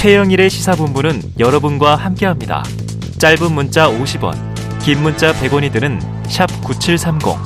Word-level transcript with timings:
최영일의 0.00 0.48
시사본부는 0.48 1.20
여러분과 1.38 1.94
함께합니다. 1.94 2.64
짧은 3.18 3.52
문자 3.52 3.86
50원, 3.86 4.32
긴 4.80 5.02
문자 5.02 5.30
100원이 5.34 5.70
드는 5.70 6.00
9730. 6.64 7.36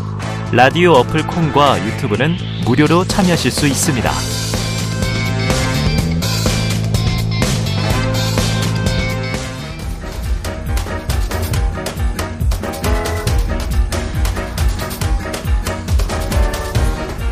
라디오 0.52 0.92
어플 0.92 1.26
콩과 1.26 1.84
유튜브는 1.84 2.36
무료로 2.64 3.06
참여하실 3.06 3.50
수 3.50 3.66
있습니다. 3.66 4.08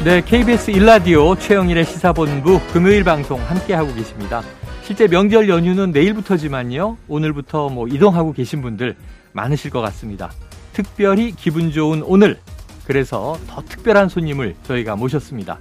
네, 0.05 0.21
KBS 0.21 0.73
일라디오 0.73 1.37
최영일의 1.37 1.85
시사본부 1.85 2.59
금요일 2.73 3.05
방송 3.05 3.41
함께하고 3.41 3.95
계십니다. 3.95 4.43
실제 4.93 5.09
명절 5.09 5.49
연휴는 5.49 5.93
내일부터지만요. 5.93 6.99
오늘부터 7.09 7.71
뭐 7.71 7.89
이동하고 7.89 8.35
계신 8.35 8.61
분들 8.61 8.95
많으실 9.33 9.71
것 9.71 9.81
같습니다. 9.81 10.31
특별히 10.75 11.33
기분 11.33 11.73
좋은 11.73 12.03
오늘. 12.03 12.39
그래서 12.85 13.39
더 13.47 13.63
특별한 13.63 14.11
손님을 14.11 14.55
저희가 14.65 14.97
모셨습니다. 14.97 15.61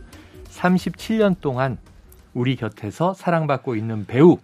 37년 0.49 1.39
동안 1.39 1.77
우리 2.34 2.58
곁에서 2.58 3.13
사랑받고 3.13 3.77
있는 3.77 4.05
배우 4.05 4.38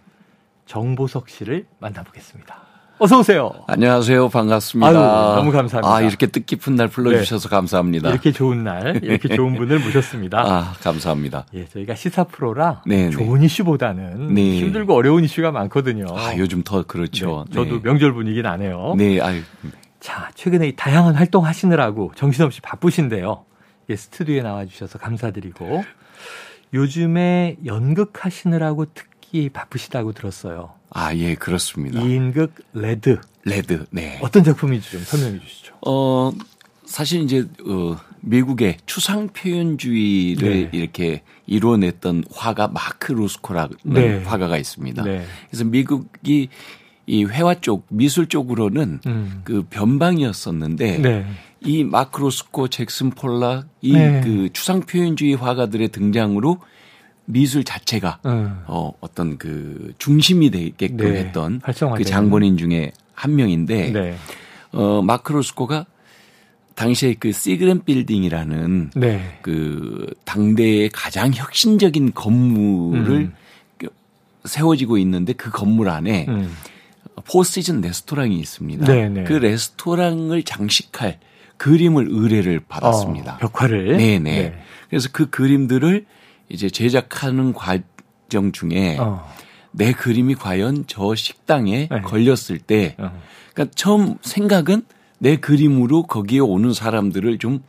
정보석 0.64 1.28
씨를 1.28 1.66
만나보겠습니다. 1.80 2.67
어서 3.00 3.20
오세요. 3.20 3.52
안녕하세요. 3.68 4.28
반갑습니다. 4.28 4.88
아유, 4.88 5.36
너무 5.36 5.52
감사합니다. 5.52 5.94
아, 5.94 6.00
이렇게 6.00 6.26
뜻깊은 6.26 6.74
날 6.74 6.88
불러주셔서 6.88 7.48
네. 7.48 7.54
감사합니다. 7.54 8.10
이렇게 8.10 8.32
좋은 8.32 8.64
날, 8.64 8.98
이렇게 9.04 9.28
좋은 9.36 9.54
분을 9.54 9.78
모셨습니다. 9.78 10.40
아, 10.40 10.72
감사합니다. 10.82 11.46
예, 11.54 11.64
저희가 11.66 11.94
시사 11.94 12.24
프로라 12.24 12.82
네네. 12.86 13.10
좋은 13.10 13.44
이슈보다는 13.44 14.34
네. 14.34 14.58
힘들고 14.58 14.96
어려운 14.96 15.22
이슈가 15.22 15.52
많거든요. 15.52 16.06
아, 16.10 16.36
요즘 16.38 16.64
더 16.64 16.82
그렇죠. 16.82 17.44
네, 17.50 17.54
저도 17.54 17.76
네. 17.76 17.80
명절 17.84 18.14
분위기 18.14 18.42
나네요. 18.42 18.94
네, 18.98 19.20
아유. 19.20 19.42
자, 20.00 20.30
최근에 20.34 20.72
다양한 20.72 21.14
활동 21.14 21.46
하시느라고 21.46 22.10
정신없이 22.16 22.60
바쁘신데요. 22.62 23.44
예, 23.90 23.96
스튜디오에 23.96 24.42
나와주셔서 24.42 24.98
감사드리고 24.98 25.84
요즘에 26.74 27.58
연극 27.64 28.24
하시느라고 28.24 28.86
특 28.92 29.07
히 29.30 29.48
바쁘시다고 29.48 30.12
들었어요. 30.12 30.70
아, 30.90 31.14
예, 31.14 31.34
그렇습니다. 31.34 32.00
이인극 32.00 32.54
레드. 32.72 33.20
레드, 33.44 33.84
네. 33.90 34.18
어떤 34.22 34.42
작품인지 34.42 34.90
좀 34.90 35.00
설명해 35.02 35.40
주시죠. 35.40 35.74
어, 35.86 36.32
사실 36.86 37.22
이제, 37.22 37.46
어, 37.66 37.96
미국의 38.20 38.78
추상 38.86 39.28
표현주의를 39.28 40.70
네. 40.70 40.70
이렇게 40.72 41.22
이루어냈던 41.46 42.24
화가 42.32 42.68
마크 42.68 43.12
루스코라는 43.12 43.76
네. 43.84 44.22
화가가 44.24 44.56
있습니다. 44.56 45.02
네. 45.04 45.24
그래서 45.48 45.64
미국이 45.64 46.48
이 47.06 47.24
회화 47.24 47.54
쪽, 47.54 47.86
미술 47.90 48.26
쪽으로는 48.26 49.00
음. 49.06 49.40
그 49.44 49.62
변방이었었는데 49.70 50.98
네. 50.98 51.26
이 51.60 51.84
마크 51.84 52.20
루스코, 52.20 52.68
잭슨 52.68 53.10
폴락, 53.10 53.66
이그 53.80 53.98
네. 53.98 54.48
추상 54.52 54.80
표현주의 54.80 55.34
화가들의 55.34 55.88
등장으로 55.88 56.58
미술 57.30 57.62
자체가 57.62 58.20
음. 58.24 58.62
어, 58.66 58.92
어떤 59.00 59.36
그 59.36 59.92
중심이 59.98 60.50
되게끔 60.50 61.12
네. 61.12 61.18
했던 61.20 61.60
그 61.96 62.04
장본인 62.04 62.56
중에 62.56 62.92
한 63.12 63.36
명인데 63.36 63.90
네. 63.92 64.16
어, 64.72 65.02
마크 65.02 65.32
로스코가 65.32 65.84
당시에 66.74 67.14
그 67.18 67.32
시그렌 67.32 67.84
빌딩이라는 67.84 68.92
네. 68.94 69.38
그 69.42 70.06
당대의 70.24 70.88
가장 70.90 71.32
혁신적인 71.34 72.14
건물을 72.14 73.10
음. 73.10 73.34
세워지고 74.44 74.96
있는데 74.98 75.34
그 75.34 75.50
건물 75.50 75.90
안에 75.90 76.26
음. 76.28 76.56
포시즌 77.24 77.82
레스토랑이 77.82 78.38
있습니다. 78.38 78.86
네네. 78.86 79.08
네. 79.08 79.24
그 79.24 79.34
레스토랑을 79.34 80.44
장식할 80.44 81.18
그림을 81.58 82.06
의뢰를 82.08 82.60
받았습니다. 82.66 83.34
어, 83.34 83.38
벽화를. 83.38 83.98
네네. 83.98 84.18
네. 84.18 84.62
그래서 84.88 85.10
그 85.12 85.28
그림들을 85.28 86.06
이제 86.48 86.70
제작하는 86.70 87.52
과정 87.52 88.52
중에 88.52 88.96
어. 88.98 89.28
내 89.70 89.92
그림이 89.92 90.34
과연 90.34 90.84
저 90.86 91.14
식당에 91.14 91.88
네. 91.90 92.00
걸렸을 92.00 92.58
때, 92.58 92.96
어. 92.98 93.12
그러니까 93.52 93.74
처음 93.76 94.16
생각은 94.22 94.82
내 95.18 95.36
그림으로 95.36 96.04
거기에 96.04 96.40
오는 96.40 96.72
사람들을 96.72 97.38
좀 97.38 97.62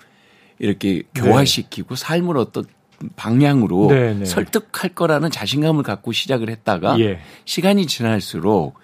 이렇게 0.60 1.04
네. 1.14 1.22
교화시키고 1.22 1.96
네. 1.96 2.02
삶을 2.02 2.38
어떤 2.38 2.66
방향으로 3.16 3.88
네, 3.90 4.14
네, 4.14 4.26
설득할 4.26 4.94
거라는 4.94 5.32
자신감을 5.32 5.84
갖고 5.84 6.12
시작을 6.12 6.50
했다가 6.50 7.00
예. 7.00 7.20
시간이 7.46 7.88
지날수록 7.88 8.78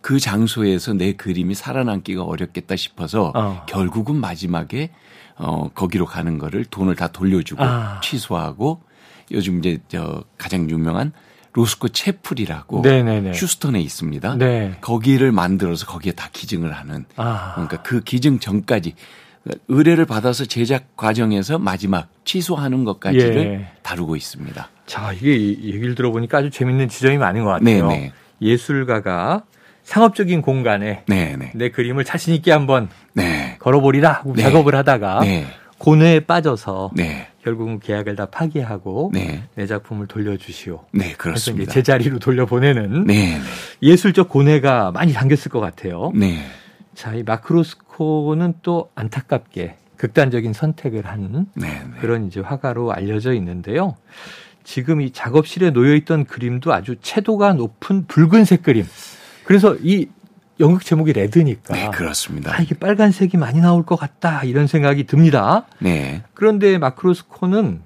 그 0.00 0.18
장소에서 0.18 0.94
내 0.94 1.12
그림이 1.12 1.54
살아남기가 1.54 2.24
어렵겠다 2.24 2.74
싶어서 2.74 3.32
어. 3.36 3.64
결국은 3.68 4.16
마지막에 4.16 4.90
어 5.36 5.70
거기로 5.74 6.06
가는 6.06 6.38
거를 6.38 6.64
돈을 6.64 6.96
다 6.96 7.08
돌려주고 7.08 7.62
아. 7.62 8.00
취소하고 8.02 8.82
요즘 9.30 9.58
이제 9.58 9.78
저 9.88 10.24
가장 10.38 10.68
유명한 10.68 11.12
로스코 11.54 11.88
채플이라고 11.88 12.80
네네네. 12.82 13.32
휴스턴에 13.34 13.80
있습니다. 13.80 14.36
네. 14.36 14.76
거기를 14.80 15.32
만들어서 15.32 15.86
거기에 15.86 16.12
다 16.12 16.28
기증을 16.32 16.72
하는 16.72 17.04
아. 17.16 17.52
그러니까 17.54 17.82
그 17.82 18.00
기증 18.00 18.38
전까지 18.38 18.94
의뢰를 19.68 20.06
받아서 20.06 20.44
제작 20.44 20.96
과정에서 20.96 21.58
마지막 21.58 22.08
취소하는 22.24 22.84
것까지를 22.84 23.36
예. 23.36 23.72
다루고 23.82 24.16
있습니다. 24.16 24.68
자, 24.86 25.12
이게 25.12 25.32
얘기를 25.32 25.94
들어보니까 25.94 26.38
아주 26.38 26.50
재밌는 26.50 26.88
지점이 26.88 27.18
많은 27.18 27.44
것 27.44 27.50
같아요. 27.50 27.88
네네. 27.88 28.12
예술가가 28.40 29.42
상업적인 29.82 30.42
공간에 30.42 31.02
네네. 31.06 31.52
내 31.54 31.70
그림을 31.70 32.04
자신 32.04 32.34
있게 32.34 32.52
한번 32.52 32.88
네. 33.14 33.56
걸어보리라 33.58 34.12
하고 34.12 34.34
네. 34.34 34.42
작업을 34.42 34.74
하다가 34.76 35.20
네. 35.20 35.46
고뇌에 35.78 36.20
빠져서 36.20 36.92
네. 36.94 37.28
결국은 37.42 37.80
계약을 37.80 38.14
다 38.14 38.26
파기하고 38.26 39.10
네. 39.12 39.42
내 39.56 39.66
작품을 39.66 40.06
돌려주시오. 40.06 40.84
네, 40.92 41.12
그렇습니다. 41.12 41.64
그래서 41.64 41.72
제자리로 41.72 42.18
돌려보내는 42.20 43.04
네, 43.04 43.38
네. 43.38 43.40
예술적 43.82 44.28
고뇌가 44.28 44.92
많이 44.92 45.12
담겼을 45.12 45.50
것 45.50 45.58
같아요. 45.58 46.12
네. 46.14 46.44
자, 46.94 47.14
이 47.14 47.22
마크로스코는 47.24 48.54
또 48.62 48.90
안타깝게 48.94 49.76
극단적인 49.96 50.52
선택을 50.52 51.06
한 51.06 51.46
네, 51.54 51.66
네. 51.66 51.84
그런 52.00 52.26
이제 52.26 52.40
화가로 52.40 52.92
알려져 52.92 53.34
있는데요. 53.34 53.96
지금 54.64 55.00
이 55.00 55.10
작업실에 55.10 55.70
놓여 55.70 55.94
있던 55.96 56.24
그림도 56.24 56.72
아주 56.72 56.96
채도가 57.00 57.54
높은 57.54 58.06
붉은색 58.06 58.62
그림. 58.62 58.84
그래서 59.44 59.76
이 59.82 60.08
연극 60.60 60.84
제목이 60.84 61.12
레드니까. 61.12 61.74
네, 61.74 61.90
그렇습니다. 61.90 62.54
아, 62.54 62.58
이게 62.60 62.74
빨간색이 62.74 63.36
많이 63.36 63.60
나올 63.60 63.84
것 63.84 63.96
같다. 63.96 64.42
이런 64.44 64.66
생각이 64.66 65.04
듭니다. 65.04 65.66
네. 65.78 66.22
그런데 66.34 66.78
마크로스코는 66.78 67.82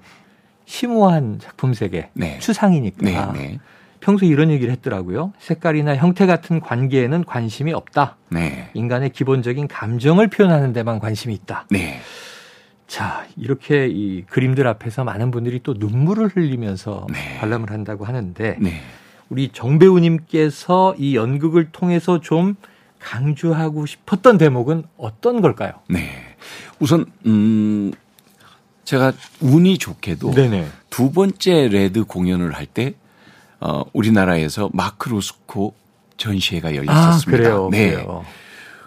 심오한 0.65 1.39
작품 1.39 1.73
세계, 1.73 2.09
네. 2.13 2.39
추상이니까. 2.39 2.97
네, 3.01 3.31
네. 3.33 3.59
평소에 3.99 4.27
이런 4.27 4.51
얘기를 4.51 4.71
했더라고요. 4.73 5.33
색깔이나 5.39 5.95
형태 5.95 6.25
같은 6.25 6.59
관계에는 6.59 7.23
관심이 7.25 7.73
없다. 7.73 8.17
네. 8.29 8.69
인간의 8.73 9.09
기본적인 9.09 9.67
감정을 9.67 10.27
표현하는 10.27 10.71
데만 10.71 10.99
관심이 10.99 11.33
있다. 11.33 11.65
네. 11.69 11.99
자, 12.85 13.25
이렇게 13.35 13.87
이 13.87 14.23
그림들 14.23 14.65
앞에서 14.67 15.03
많은 15.03 15.31
분들이 15.31 15.61
또 15.61 15.73
눈물을 15.77 16.27
흘리면서 16.27 17.07
네. 17.11 17.37
관람을 17.39 17.71
한다고 17.71 18.05
하는데 18.05 18.57
네. 18.59 18.81
우리 19.29 19.49
정 19.53 19.79
배우님께서 19.79 20.95
이 20.97 21.15
연극을 21.15 21.69
통해서 21.71 22.19
좀 22.21 22.55
강조하고 22.99 23.85
싶었던 23.85 24.37
대목은 24.37 24.83
어떤 24.97 25.41
걸까요? 25.41 25.73
네. 25.89 26.09
우선 26.79 27.05
음 27.25 27.91
제가 28.85 29.11
운이 29.41 29.77
좋게도 29.77 30.31
네네. 30.31 30.67
두 30.89 31.11
번째 31.11 31.67
레드 31.67 32.03
공연을 32.05 32.53
할 32.53 32.65
때 32.65 32.95
어, 33.59 33.83
우리나라에서 33.93 34.69
마크 34.73 35.09
로스코 35.09 35.73
전시회가 36.17 36.75
열렸었습니다. 36.75 37.37
아, 37.37 37.51
그래요, 37.51 37.69
네. 37.71 37.91
그래요. 37.91 38.25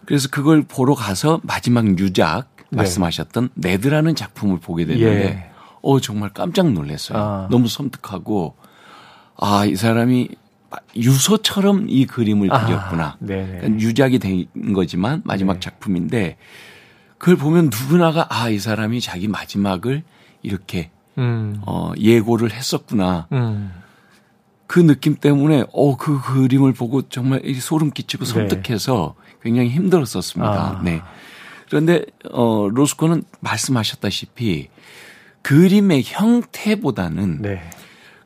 그래서 0.06 0.28
그걸 0.30 0.62
보러 0.62 0.94
가서 0.94 1.40
마지막 1.42 1.98
유작 1.98 2.48
네. 2.70 2.76
말씀하셨던 2.76 3.50
레드라는 3.56 4.14
작품을 4.14 4.58
보게 4.60 4.84
됐는데 4.86 5.24
예. 5.24 5.50
어 5.82 6.00
정말 6.00 6.30
깜짝 6.32 6.70
놀랐어요. 6.72 7.18
아. 7.18 7.48
너무 7.50 7.68
섬뜩하고 7.68 8.54
아, 9.40 9.64
이 9.64 9.74
사람이 9.74 10.28
유서처럼 10.94 11.86
이 11.88 12.06
그림을 12.06 12.52
아, 12.52 12.66
그렸구나. 12.66 13.16
그러니까 13.20 13.68
유작이 13.80 14.18
된 14.18 14.46
거지만 14.72 15.22
마지막 15.24 15.54
네. 15.54 15.60
작품인데 15.60 16.36
그걸 17.18 17.36
보면 17.36 17.66
누구나가 17.66 18.26
아, 18.30 18.48
이 18.50 18.58
사람이 18.58 19.00
자기 19.00 19.28
마지막을 19.28 20.02
이렇게 20.42 20.90
음. 21.18 21.60
어, 21.66 21.92
예고를 21.98 22.52
했었구나. 22.52 23.26
음. 23.32 23.72
그 24.66 24.78
느낌 24.78 25.16
때문에 25.16 25.64
어, 25.72 25.96
그 25.96 26.20
그림을 26.20 26.72
보고 26.74 27.02
정말 27.02 27.42
소름 27.56 27.90
끼치고 27.90 28.24
네. 28.24 28.30
섬뜩해서 28.30 29.14
네. 29.18 29.36
굉장히 29.42 29.70
힘들었었습니다. 29.70 30.78
아. 30.78 30.82
네. 30.84 31.02
그런데 31.68 32.04
어, 32.30 32.68
로스코는 32.70 33.24
말씀하셨다시피 33.40 34.68
그림의 35.42 36.02
형태보다는 36.04 37.42
네. 37.42 37.62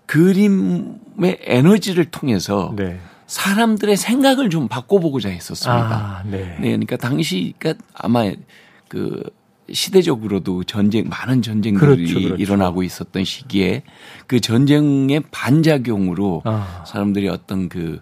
그림의 0.06 1.38
에너지를 1.42 2.06
통해서 2.06 2.72
네. 2.76 2.98
사람들의 3.26 3.96
생각을 3.96 4.50
좀 4.50 4.68
바꿔보고자 4.68 5.28
했었습니다. 5.30 5.74
아, 5.74 6.22
네. 6.30 6.56
네. 6.60 6.68
그러니까 6.68 6.96
당시, 6.96 7.54
그러니까 7.58 7.84
아마 7.94 8.30
그 8.88 9.22
시대적으로도 9.72 10.64
전쟁, 10.64 11.08
많은 11.08 11.40
전쟁들이 11.40 12.04
그렇죠, 12.04 12.20
그렇죠. 12.20 12.42
일어나고 12.42 12.82
있었던 12.82 13.24
시기에 13.24 13.82
그 14.26 14.40
전쟁의 14.40 15.22
반작용으로 15.30 16.42
아. 16.44 16.84
사람들이 16.86 17.28
어떤 17.28 17.68
그 17.68 18.00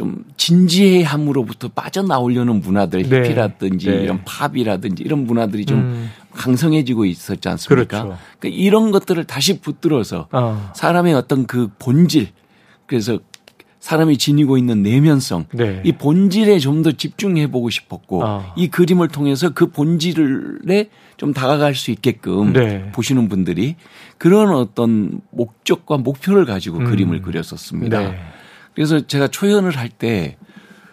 좀 0.00 0.24
진지함으로부터 0.38 1.68
빠져나오려는 1.68 2.60
문화들, 2.60 3.02
네. 3.02 3.18
히피라든지 3.18 3.90
네. 3.90 3.96
이런 4.04 4.24
팝이라든지 4.24 5.02
이런 5.02 5.26
문화들이 5.26 5.66
좀 5.66 5.80
음. 5.80 6.10
강성해지고 6.34 7.04
있었지 7.04 7.48
않습니까? 7.48 8.02
그렇죠. 8.02 8.18
그러니까 8.38 8.60
이런 8.62 8.90
것들을 8.90 9.22
다시 9.24 9.60
붙들어서 9.60 10.28
아. 10.30 10.72
사람의 10.74 11.14
어떤 11.14 11.46
그 11.46 11.68
본질, 11.78 12.28
그래서 12.86 13.18
사람이 13.80 14.18
지니고 14.18 14.58
있는 14.58 14.82
내면성, 14.82 15.46
네. 15.52 15.80
이 15.84 15.92
본질에 15.92 16.58
좀 16.58 16.82
더 16.82 16.92
집중해 16.92 17.50
보고 17.50 17.70
싶었고 17.70 18.26
아. 18.26 18.52
이 18.56 18.68
그림을 18.68 19.08
통해서 19.08 19.50
그 19.50 19.70
본질에 19.70 20.90
좀 21.16 21.32
다가갈 21.32 21.74
수 21.74 21.90
있게끔 21.90 22.52
네. 22.52 22.90
보시는 22.92 23.28
분들이 23.28 23.76
그런 24.18 24.54
어떤 24.54 25.20
목적과 25.30 25.96
목표를 25.96 26.44
가지고 26.44 26.78
음. 26.78 26.84
그림을 26.84 27.22
그렸었습니다. 27.22 28.00
네. 28.00 28.18
그래서 28.74 29.06
제가 29.06 29.28
초연을 29.28 29.76
할 29.76 29.88
때 29.88 30.36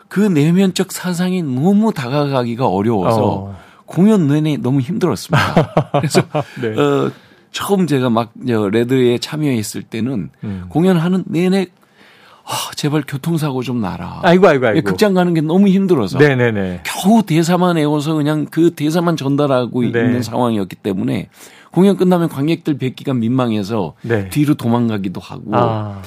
그 0.09 0.21
내면적 0.21 0.91
사상이 0.93 1.41
너무 1.43 1.93
다가가기가 1.93 2.65
어려워서 2.67 3.25
어. 3.25 3.59
공연 3.87 4.27
내내 4.27 4.57
너무 4.57 4.81
힘들었습니다. 4.81 5.91
그래서 5.99 6.21
네. 6.61 6.79
어, 6.79 7.11
처음 7.51 7.87
제가 7.87 8.11
막 8.11 8.31
레드에 8.35 9.17
참여했을 9.17 9.81
때는 9.81 10.29
음. 10.43 10.65
공연하는 10.69 11.23
내내 11.25 11.67
아, 12.49 12.71
제발 12.75 13.03
교통사고 13.05 13.61
좀 13.61 13.81
나라. 13.81 14.19
아이고, 14.23 14.47
아이고, 14.47 14.67
아이고. 14.67 14.81
극장 14.83 15.13
가는 15.13 15.33
게 15.33 15.41
너무 15.41 15.67
힘들어서. 15.67 16.17
네네네. 16.17 16.83
겨우 16.85 17.21
대사만 17.21 17.75
외워서 17.75 18.13
그냥 18.13 18.45
그 18.49 18.71
대사만 18.71 19.17
전달하고 19.17 19.81
네. 19.81 19.87
있는 19.87 20.21
상황이었기 20.23 20.77
때문에 20.77 21.27
공연 21.71 21.97
끝나면 21.97 22.29
관객들 22.29 22.77
뵙기가 22.77 23.13
민망해서 23.13 23.95
네. 24.01 24.29
뒤로 24.29 24.53
도망가기도 24.53 25.19
하고. 25.19 25.51
아. 25.51 26.01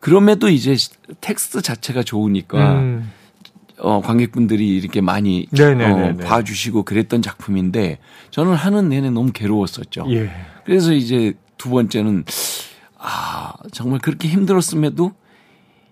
그럼에도 0.00 0.48
이제 0.48 0.74
텍스트 1.20 1.60
자체가 1.60 2.04
좋으니까 2.04 2.72
음. 2.72 3.12
어, 3.80 4.00
관객분들이 4.00 4.76
이렇게 4.76 5.00
많이 5.00 5.46
어, 5.52 6.16
봐주시고 6.16 6.84
그랬던 6.84 7.22
작품인데 7.22 7.98
저는 8.30 8.54
하는 8.54 8.88
내내 8.88 9.10
너무 9.10 9.32
괴로웠었죠. 9.32 10.06
예. 10.10 10.30
그래서 10.64 10.92
이제 10.92 11.34
두 11.56 11.70
번째는 11.70 12.24
아, 12.98 13.54
정말 13.72 13.98
그렇게 14.00 14.28
힘들었음에도 14.28 15.12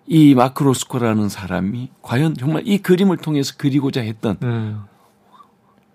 이 0.07 0.35
마크 0.35 0.63
로스코라는 0.63 1.29
사람이 1.29 1.91
과연 2.03 2.35
정말 2.35 2.63
이 2.67 2.79
그림을 2.79 3.19
통해서 3.19 3.55
그리고자 3.57 4.01
했던 4.01 4.39
음. 4.43 4.83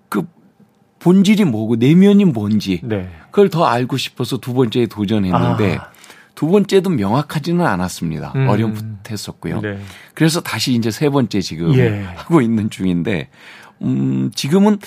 그 0.10 0.24
본질이 1.00 1.46
뭐고 1.46 1.76
내면이 1.78 2.26
뭔지 2.26 2.82
네. 2.84 3.10
그걸 3.32 3.50
더 3.50 3.66
알고 3.66 3.98
싶어서 3.98 4.38
두 4.38 4.54
번째에 4.54 4.86
도전했는데 4.86 5.78
아. 5.78 5.93
두 6.36 6.48
번째도 6.48 6.90
명확하지는 6.90 7.66
않았습니다. 7.66 8.34
음. 8.36 8.50
어렴풋했었고요. 8.50 9.62
네. 9.62 9.80
그래서 10.14 10.42
다시 10.42 10.74
이제 10.74 10.92
세 10.92 11.10
번째 11.10 11.42
지금 11.42 11.76
예. 11.76 12.02
하고 12.16 12.42
있는 12.42 12.70
중인데 12.70 13.30
음 13.82 14.32
지금은 14.34 14.80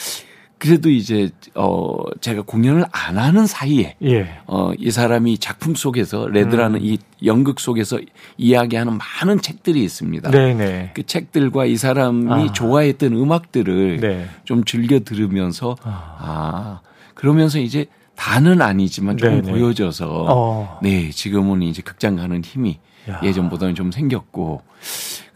그래도 0.58 0.88
이제 0.88 1.30
어 1.54 1.96
제가 2.20 2.42
공연을 2.42 2.86
안 2.90 3.18
하는 3.18 3.46
사이에 3.46 3.96
예. 4.02 4.38
어이 4.46 4.90
사람이 4.90 5.38
작품 5.38 5.74
속에서 5.74 6.28
레드라는 6.28 6.80
음. 6.80 6.84
이 6.84 6.98
연극 7.24 7.60
속에서 7.60 8.00
이야기하는 8.38 8.98
많은 8.98 9.40
책들이 9.42 9.84
있습니다. 9.84 10.30
네네. 10.30 10.92
그 10.94 11.04
책들과 11.04 11.66
이 11.66 11.76
사람이 11.76 12.48
아. 12.48 12.52
좋아했던 12.52 13.12
음악들을 13.12 14.00
네. 14.00 14.28
좀 14.44 14.64
즐겨 14.64 15.00
들으면서 15.00 15.76
아. 15.82 16.16
아 16.18 16.80
그러면서 17.14 17.58
이제 17.58 17.86
다는 18.16 18.62
아니지만 18.62 19.16
조금 19.16 19.42
네네. 19.42 19.50
보여져서 19.52 20.26
어. 20.28 20.78
네 20.82 21.10
지금은 21.10 21.62
이제 21.62 21.82
극장 21.82 22.16
가는 22.16 22.42
힘이 22.42 22.78
야. 23.08 23.20
예전보다는 23.22 23.74
좀 23.74 23.92
생겼고 23.92 24.62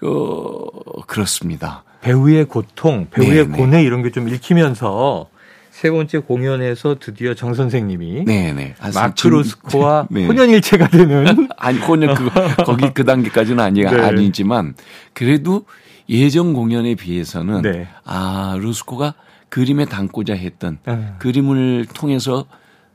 어 0.03 1.03
그렇습니다. 1.07 1.85
배우의 2.01 2.47
고통, 2.47 3.07
배우의 3.11 3.47
네네. 3.47 3.57
고뇌 3.59 3.83
이런 3.83 4.03
게 4.03 4.11
좀 4.11 4.29
읽히면서 4.29 5.29
세 5.71 5.91
번째 5.91 6.19
공연에서 6.19 6.97
드디어 6.99 7.35
정 7.35 7.55
선생님이 7.55 8.25
네네. 8.25 8.75
마크 8.95 9.29
로스코와 9.29 10.09
네. 10.11 10.27
혼연일체가 10.27 10.89
되는 10.89 11.49
아니 11.57 11.79
혼연 11.79 12.15
그 12.15 12.29
거기 12.65 12.91
그 12.93 13.05
단계까지는 13.05 13.61
아니 13.63 13.83
네. 13.83 13.89
아니지만 13.89 14.75
그래도 15.13 15.65
예전 16.09 16.55
공연에 16.55 16.95
비해서는 16.97 17.63
네. 17.63 17.87
아 18.05 18.57
루스코가 18.59 19.15
그림에 19.49 19.85
담고자 19.85 20.35
했던 20.35 20.79
네. 20.87 21.13
그림을 21.19 21.87
통해서 21.95 22.47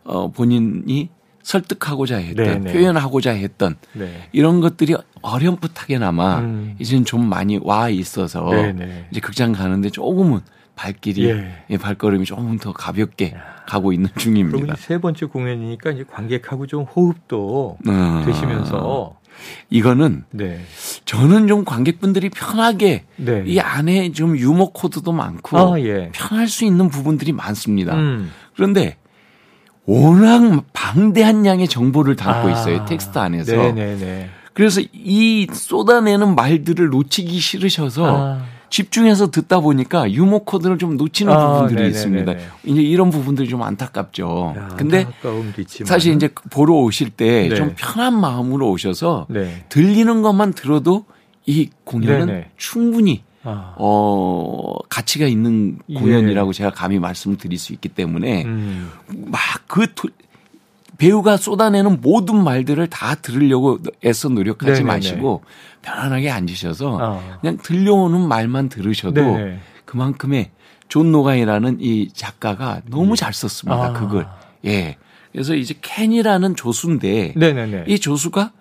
어 0.06 0.30
본인이 0.32 1.10
설득하고자 1.44 2.18
했던 2.18 2.46
네네. 2.46 2.74
표현하고자 2.74 3.32
했던 3.32 3.76
네. 3.94 4.30
이런 4.32 4.62
것들이 4.62 4.96
어렴풋하게나마 5.22 6.40
음. 6.40 6.76
이제는 6.80 7.06
좀 7.06 7.28
많이 7.28 7.60
와 7.62 7.90
있어서 7.90 8.50
네네. 8.50 9.08
이제 9.12 9.20
극장 9.20 9.52
가는데 9.52 9.90
조금은 9.90 10.40
발길이 10.76 11.30
예. 11.30 11.64
예, 11.70 11.78
발걸음이 11.78 12.26
조금 12.26 12.58
더 12.58 12.74
가볍게 12.74 13.34
야. 13.36 13.64
가고 13.68 13.94
있는 13.94 14.10
중입니다. 14.18 14.60
그럼 14.60 14.76
세 14.78 15.00
번째 15.00 15.26
공연이니까 15.28 15.92
이제 15.92 16.04
관객하고 16.04 16.68
좀 16.68 16.84
호흡도 16.84 17.78
어. 17.88 18.24
되시면서 18.26 19.16
이거는 19.70 20.24
네. 20.32 20.60
저는 21.06 21.48
좀 21.48 21.66
관객분들이 21.66 22.30
편하게 22.30 23.04
네. 23.18 23.44
이 23.46 23.60
안에 23.60 24.12
좀 24.12 24.38
유머 24.38 24.72
코드도 24.72 25.12
많고 25.12 25.58
아, 25.58 25.80
예. 25.80 26.12
편할 26.14 26.48
수 26.48 26.66
있는 26.66 26.90
부분들이 26.90 27.32
많습니다. 27.32 27.96
음. 27.96 28.32
그런데 28.56 28.98
워낙 29.86 30.64
방대한 30.74 31.46
양의 31.46 31.68
정보를 31.68 32.16
담고 32.16 32.50
아. 32.50 32.52
있어요. 32.52 32.86
텍스트 32.86 33.18
안에서. 33.18 33.56
네네네. 33.56 34.30
그래서 34.54 34.82
이 34.94 35.48
쏟아내는 35.52 36.36
말들을 36.36 36.90
놓치기 36.90 37.40
싫으셔서 37.40 38.18
아. 38.18 38.46
집중해서 38.70 39.30
듣다 39.30 39.60
보니까 39.60 40.12
유머 40.12 40.40
코드를 40.40 40.78
좀 40.78 40.98
놓치는 40.98 41.32
아, 41.32 41.38
부분들이 41.38 41.76
네네네네. 41.76 41.90
있습니다. 41.90 42.34
이제 42.64 42.82
이런 42.82 43.10
부분들이 43.10 43.48
좀 43.48 43.62
안타깝죠. 43.64 44.54
야, 44.58 44.68
근데 44.76 45.06
사실 45.86 46.14
이제 46.14 46.30
보러 46.50 46.74
오실 46.76 47.12
때좀 47.12 47.68
네. 47.68 47.76
편한 47.78 48.20
마음으로 48.20 48.70
오셔서 48.72 49.28
네. 49.30 49.66
들리는 49.70 50.22
것만 50.22 50.54
들어도 50.54 51.06
이 51.46 51.70
공연은 51.84 52.26
네네. 52.26 52.50
충분히 52.58 53.24
아. 53.46 53.76
어, 53.78 54.78
가치가 54.90 55.28
있는 55.28 55.78
공연이라고 55.88 56.50
예. 56.50 56.54
제가 56.54 56.72
감히 56.72 57.00
말씀을 57.00 57.38
드릴 57.38 57.58
수 57.60 57.74
있기 57.74 57.90
때문에 57.90 58.44
음. 58.46 58.92
막그 59.08 59.88
배우가 60.98 61.38
쏟아내는 61.38 62.02
모든 62.02 62.44
말들을 62.44 62.88
다 62.88 63.16
들으려고 63.16 63.80
애써 64.04 64.30
노력하지 64.30 64.72
네네네. 64.72 64.86
마시고 64.86 65.44
편안하게 65.82 66.32
앉으셔서 66.32 66.98
어. 67.02 67.38
그냥 67.42 67.58
들려오는 67.62 68.28
말만 68.28 68.70
들으셔도 68.70 69.22
네네. 69.22 69.60
그만큼의 69.86 70.52
존 70.88 71.12
로건이라는 71.12 71.78
이 71.82 72.10
작가가 72.14 72.82
너무 72.90 73.12
음. 73.12 73.16
잘 73.16 73.34
썼습니다. 73.34 73.88
아. 73.88 73.94
그걸. 73.94 74.28
예. 74.66 74.98
그래서 75.32 75.54
이제 75.54 75.76
켄이라는 75.82 76.56
조수인데 76.56 77.34
네네네. 77.36 77.86
이 77.88 78.00
조수가 78.00 78.52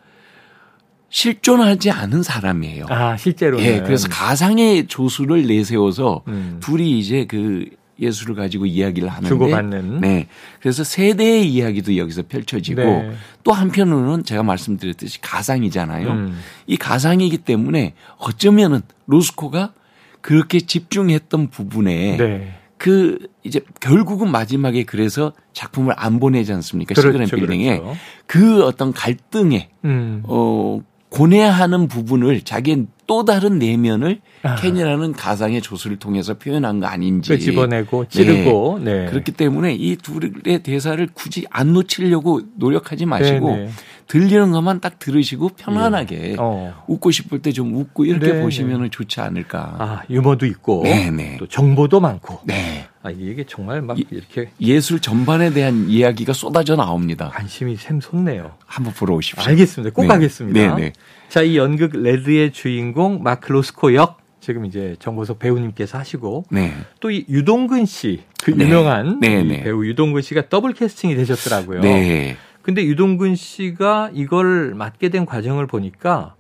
실존하지 1.15 1.93
않은 1.93 2.25
사람이에요. 2.25 2.87
아, 2.89 3.17
실제로. 3.17 3.61
예, 3.63 3.81
그래서 3.83 4.09
가상의 4.09 4.89
조수를 4.89 5.47
내세워서 5.47 6.23
음. 6.27 6.59
둘이 6.61 6.99
이제 6.99 7.25
그 7.25 7.67
예술을 8.01 8.35
가지고 8.35 8.67
이야기를 8.67 9.09
하는데 9.09 9.29
주고받는. 9.29 10.01
네. 10.01 10.27
그래서 10.61 10.83
세대의 10.83 11.49
이야기도 11.49 11.97
여기서 11.97 12.25
펼쳐지고 12.29 12.83
네. 12.83 13.13
또 13.45 13.53
한편으로는 13.53 14.25
제가 14.25 14.43
말씀드렸듯이 14.43 15.21
가상이잖아요. 15.21 16.11
음. 16.11 16.41
이 16.67 16.77
가상이기 16.77 17.39
때문에 17.39 17.95
어쩌면은 18.19 18.81
로스코가 19.07 19.73
그렇게 20.21 20.59
집중했던 20.59 21.51
부분에 21.51 22.17
네. 22.17 22.55
그 22.77 23.19
이제 23.45 23.61
결국은 23.79 24.33
마지막에 24.33 24.83
그래서 24.83 25.33
작품을 25.53 25.95
안 25.97 26.19
보내지 26.19 26.53
않습니까? 26.55 26.93
그렇죠, 26.95 27.13
시그램 27.13 27.29
빌딩에 27.29 27.79
그렇죠. 27.79 27.97
그 28.27 28.65
어떤 28.65 28.93
갈등에 28.93 29.69
음. 29.85 30.25
어 30.25 30.83
고뇌하는 31.15 31.87
부분을 31.87 32.41
자기의 32.41 32.87
또 33.07 33.25
다른 33.25 33.61
내면을 33.61 34.21
아. 34.21 34.34
켄이라는 34.59 35.13
가상의 35.13 35.63
조수를 35.63 35.99
통해서 35.99 36.35
표현한 36.35 36.81
거 36.81 36.87
아닌지. 36.87 37.31
그 37.31 37.39
집어내고 37.39 38.07
찌르고. 38.09 38.81
네. 38.83 39.05
네. 39.05 39.11
그렇기 39.11 39.33
때문에 39.33 39.75
이 39.75 39.97
둘의 39.97 40.63
대사를 40.63 41.07
굳이 41.15 41.47
안 41.51 41.73
놓치려고 41.73 42.43
노력하지 42.57 43.07
마시고 43.07 43.51
네네. 43.51 43.65
네. 43.65 43.71
들리는 44.07 44.53
것만 44.53 44.81
딱 44.81 44.99
들으시고 44.99 45.51
편안하게 45.57 46.33
예. 46.33 46.37
어. 46.39 46.75
웃고 46.89 47.11
싶을 47.11 47.39
때 47.41 47.55
좀 47.55 47.75
웃고 47.75 48.05
이렇게 48.05 48.33
네, 48.33 48.43
보시면 48.43 48.83
네. 48.83 48.89
좋지 48.91 49.21
않을까. 49.21 49.77
아 49.79 50.03
유머도 50.11 50.45
있고 50.47 50.83
네네. 50.83 51.11
네. 51.11 51.37
또 51.39 51.47
정보도 51.47 52.01
많고. 52.01 52.41
네. 52.45 52.87
아 53.03 53.11
이게 53.11 53.45
정말 53.47 53.81
막 53.81 53.99
이, 53.99 54.05
이렇게 54.11 54.51
예술 54.61 54.99
전반에 55.01 55.53
대한 55.53 55.87
이야기가 55.89 56.33
쏟아져 56.33 56.75
나옵니다. 56.75 57.31
관심이 57.33 57.77
샘솟네요. 57.77 58.53
한번 58.67 58.93
보러 58.95 59.15
오십시오. 59.15 59.43
알겠습니다. 59.49 59.95
꼭 59.95 60.03
네. 60.03 60.09
가겠습니다. 60.09 60.75
네네. 60.77 60.93
자, 61.29 61.43
이 61.43 61.57
연극 61.57 61.93
레드의 61.97 62.53
주인공 62.53 63.23
마크 63.23 63.53
로스코 63.53 63.95
역 63.95 64.19
지금 64.45 64.67
이제 64.67 64.95
정보석 64.99 65.39
배우님께서 65.39 65.97
하시고 65.97 66.45
네. 66.51 66.75
또이 67.01 67.25
유동근 67.31 67.87
씨, 67.87 68.21
그 68.43 68.51
네. 68.51 68.67
유명한 68.67 69.19
네. 69.19 69.43
네. 69.43 69.63
배우 69.63 69.87
유동근 69.87 70.21
씨가 70.21 70.51
더블 70.51 70.75
캐스팅이 70.75 71.15
되셨더라고요. 71.17 71.81
네. 71.81 72.37
근데 72.61 72.85
유동근 72.85 73.37
씨가 73.37 74.11
이걸 74.13 74.75
맡게 74.75 75.09
된 75.09 75.25
과정을 75.25 75.67
보니까 75.67 76.35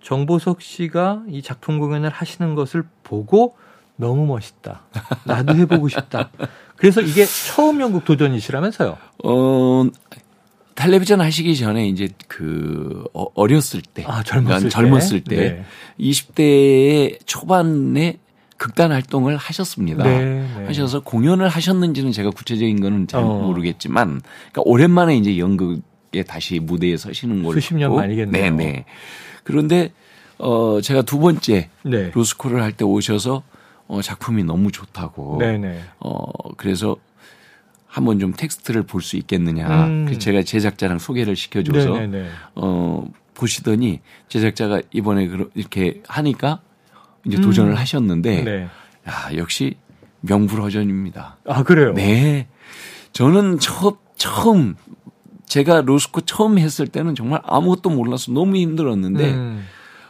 정보석 0.00 0.62
씨가 0.62 1.24
이 1.28 1.42
작품 1.42 1.78
공연을 1.78 2.08
하시는 2.08 2.54
것을 2.54 2.84
보고 3.02 3.56
너무 3.96 4.24
멋있다. 4.24 4.82
나도 5.24 5.54
해보고 5.54 5.88
싶다. 5.88 6.30
그래서 6.76 7.02
이게 7.02 7.26
처음 7.26 7.80
연극 7.80 8.06
도전이시라면서요? 8.06 8.96
어, 9.24 9.84
텔레비전 10.74 11.20
하시기 11.20 11.56
전에 11.56 11.88
이제 11.88 12.08
그 12.28 13.04
어, 13.14 13.26
어렸을 13.34 13.80
때, 13.82 14.04
아, 14.06 14.22
젊었을, 14.22 14.70
젊었을 14.70 15.20
때, 15.22 15.36
때 15.36 15.50
네. 15.50 15.64
20대 16.00 17.18
초반에 17.26 18.18
극단 18.56 18.92
활동을 18.92 19.36
하셨습니다. 19.36 20.04
네, 20.04 20.24
네. 20.24 20.64
하셔서 20.66 21.00
공연을 21.00 21.48
하셨는지는 21.48 22.12
제가 22.12 22.30
구체적인 22.30 22.80
거는 22.80 23.06
잘 23.06 23.22
어. 23.22 23.26
모르겠지만, 23.26 24.20
그러니까 24.52 24.62
오랜만에 24.64 25.16
이제 25.16 25.38
연극에 25.38 26.22
다시 26.26 26.58
무대에 26.60 26.96
서시는 26.96 27.42
걸로 27.42 27.60
수십 27.60 27.74
년 27.74 27.94
만이겠네요. 27.94 28.42
네, 28.42 28.50
네. 28.50 28.84
그런데 29.42 29.92
어 30.38 30.80
제가 30.80 31.02
두 31.02 31.18
번째 31.18 31.68
네. 31.82 32.10
로스쿨을 32.12 32.62
할 32.62 32.72
때 32.72 32.84
오셔서 32.84 33.42
어 33.86 34.02
작품이 34.02 34.42
너무 34.44 34.72
좋다고. 34.72 35.36
네, 35.38 35.58
네. 35.58 35.80
어 36.00 36.24
그래서 36.56 36.96
한번 37.94 38.18
좀 38.18 38.32
텍스트를 38.32 38.82
볼 38.82 39.02
수 39.02 39.16
있겠느냐. 39.16 39.86
음. 39.86 40.04
그래서 40.04 40.18
제가 40.18 40.42
제작자랑 40.42 40.98
소개를 40.98 41.36
시켜줘서 41.36 41.90
네네네. 41.92 42.28
어 42.56 43.08
보시더니 43.34 44.00
제작자가 44.28 44.82
이번에 44.92 45.30
이렇게 45.54 46.02
하니까 46.08 46.60
이제 47.24 47.40
도전을 47.40 47.70
음. 47.72 47.76
하셨는데 47.76 48.42
네. 48.42 48.68
야 49.08 49.36
역시 49.36 49.76
명불허전입니다. 50.22 51.36
아 51.46 51.62
그래요? 51.62 51.92
네. 51.94 52.48
저는 53.12 53.60
처, 53.60 53.96
처음 54.16 54.74
제가 55.46 55.82
로스코 55.82 56.22
처음 56.22 56.58
했을 56.58 56.88
때는 56.88 57.14
정말 57.14 57.42
아무것도 57.44 57.90
몰라서 57.90 58.32
너무 58.32 58.56
힘들었는데 58.56 59.34
음. 59.34 59.64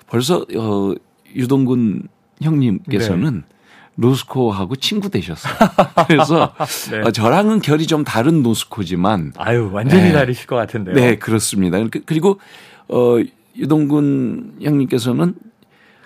벌써 0.07 0.47
어 0.57 0.95
유동근 1.35 2.09
형님께서는 2.41 3.43
네. 3.47 3.54
노스코하고 3.97 4.77
친구 4.77 5.09
되셨어요. 5.09 5.55
그래서 6.09 6.55
네. 6.91 7.01
어, 7.01 7.11
저랑은 7.11 7.61
결이 7.61 7.87
좀 7.87 8.05
다른 8.05 8.43
노스코지만 8.43 9.33
아유 9.37 9.71
완전히 9.73 10.05
네. 10.05 10.13
다르실 10.13 10.47
것 10.47 10.57
같은데요. 10.57 10.95
네 10.95 11.17
그렇습니다. 11.17 11.79
그, 11.89 12.01
그리고 12.05 12.41
어 12.89 13.19
유동근 13.57 14.57
형님께서는 14.61 15.35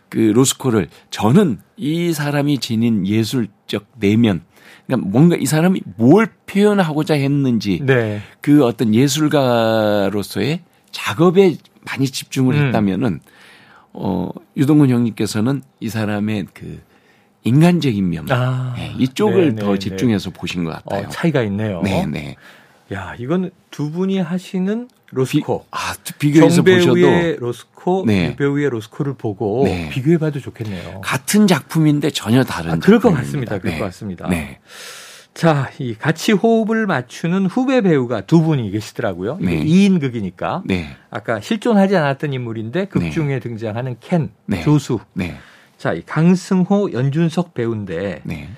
그 0.09 0.19
로스코를 0.19 0.89
저는 1.11 1.59
이 1.77 2.13
사람이 2.13 2.59
지닌 2.59 3.07
예술적 3.07 3.87
내면 3.99 4.43
그러니까 4.87 5.09
뭔가 5.11 5.37
이 5.37 5.47
사람이 5.47 5.83
뭘 5.97 6.29
표현하고자 6.47 7.15
했는지 7.15 7.81
네. 7.85 8.21
그 8.41 8.65
어떤 8.65 8.95
예술가로서의 8.95 10.61
작업에 10.91 11.57
많이 11.85 12.07
집중을 12.07 12.55
음. 12.55 12.67
했다면은 12.67 13.21
어 13.93 14.31
유동근 14.57 14.91
형님께서는 14.91 15.63
이 15.81 15.89
사람의 15.89 16.47
그 16.53 16.81
인간적인 17.45 18.09
면 18.09 18.27
아, 18.31 18.75
네, 18.77 18.95
이쪽을 18.99 19.55
네네, 19.55 19.63
더 19.63 19.73
네. 19.73 19.79
집중해서 19.79 20.31
네. 20.31 20.39
보신 20.39 20.65
것 20.65 20.71
같아요. 20.71 21.07
어, 21.07 21.09
차이가 21.09 21.43
있네요. 21.43 21.81
네, 21.83 22.07
네. 22.07 22.37
야, 22.93 23.15
이건 23.19 23.51
두 23.71 23.91
분이 23.91 24.19
하시는 24.19 24.89
로스코. 25.11 25.61
비, 25.63 25.67
아, 25.71 25.95
비교해서 26.19 26.63
보셔도 26.63 27.37
로스코, 27.39 28.05
네. 28.07 28.37
배우의 28.37 28.71
로스코를 28.71 29.15
보고 29.15 29.65
네. 29.65 29.89
비교해봐도 29.91 30.41
좋겠네요. 30.41 31.01
같은 31.03 31.47
작품인데 31.47 32.11
전혀 32.11 32.45
다른. 32.45 32.73
아, 32.73 32.77
그럴 32.77 33.01
것 33.01 33.13
같습니다. 33.13 33.59
그럴 33.59 33.75
네. 33.75 33.79
것 33.79 33.85
같습니다. 33.87 34.29
네. 34.29 34.59
자, 35.35 35.71
이 35.79 35.95
같이 35.95 36.33
호흡을 36.33 36.87
맞추는 36.87 37.47
후배 37.47 37.81
배우가 37.81 38.23
두 38.23 38.43
분이 38.43 38.71
계시더라고요. 38.73 39.39
네. 39.41 39.65
2인극이니까. 39.65 40.63
네. 40.65 40.97
아까 41.11 41.41
실존하지 41.41 41.97
않았던 41.97 42.33
인물인데 42.33 42.87
극 42.87 42.99
네. 42.99 43.11
중에 43.11 43.39
등장하는 43.39 43.97
켄, 44.01 44.31
네. 44.47 44.63
조수. 44.63 44.99
네. 45.79 45.83
자, 45.83 45.93
이 45.93 46.03
강승호, 46.05 46.93
연준석 46.93 47.55
배우인데 47.55 48.21
네. 48.25 48.49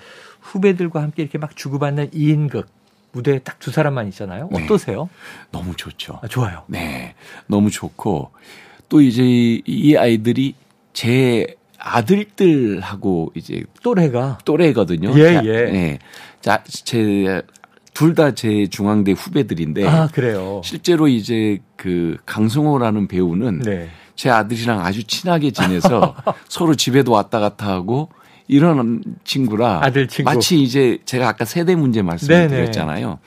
후배들과 0.40 1.02
함께 1.02 1.22
이렇게 1.22 1.38
막 1.38 1.54
주고받는 1.54 2.10
2인극 2.10 2.66
무대에 3.12 3.40
딱 3.40 3.58
두 3.60 3.70
사람만 3.70 4.08
있잖아요. 4.08 4.48
네. 4.50 4.64
어떠세요? 4.64 5.10
너무 5.50 5.76
좋죠. 5.76 6.18
아, 6.22 6.28
좋아요. 6.28 6.62
네. 6.66 7.14
너무 7.46 7.70
좋고 7.70 8.30
또 8.88 9.00
이제 9.02 9.22
이 9.22 9.96
아이들이 9.96 10.54
제 10.94 11.56
아들들하고 11.78 13.32
이제 13.34 13.64
또래가 13.82 14.38
또래거든요. 14.44 15.12
예, 15.18 15.34
자, 15.34 15.44
예. 15.44 15.52
네. 15.64 15.98
자, 16.40 16.62
제 16.64 17.42
둘 18.00 18.14
다 18.14 18.32
제 18.34 18.66
중앙대 18.66 19.12
후배들인데 19.12 19.86
아, 19.86 20.08
그래요. 20.08 20.62
실제로 20.64 21.06
이제 21.06 21.58
그 21.76 22.16
강승호라는 22.24 23.08
배우는 23.08 23.58
네. 23.60 23.90
제 24.16 24.30
아들이랑 24.30 24.80
아주 24.84 25.04
친하게 25.04 25.50
지내서 25.50 26.14
서로 26.48 26.74
집에도 26.74 27.12
왔다 27.12 27.40
갔다 27.40 27.68
하고 27.68 28.08
이런 28.48 29.02
친구라 29.24 29.80
아들 29.82 30.08
친구. 30.08 30.30
마치 30.30 30.60
이제 30.62 30.98
제가 31.04 31.28
아까 31.28 31.44
세대 31.44 31.74
문제 31.76 32.00
말씀을 32.02 32.48
드렸잖아요. 32.48 33.18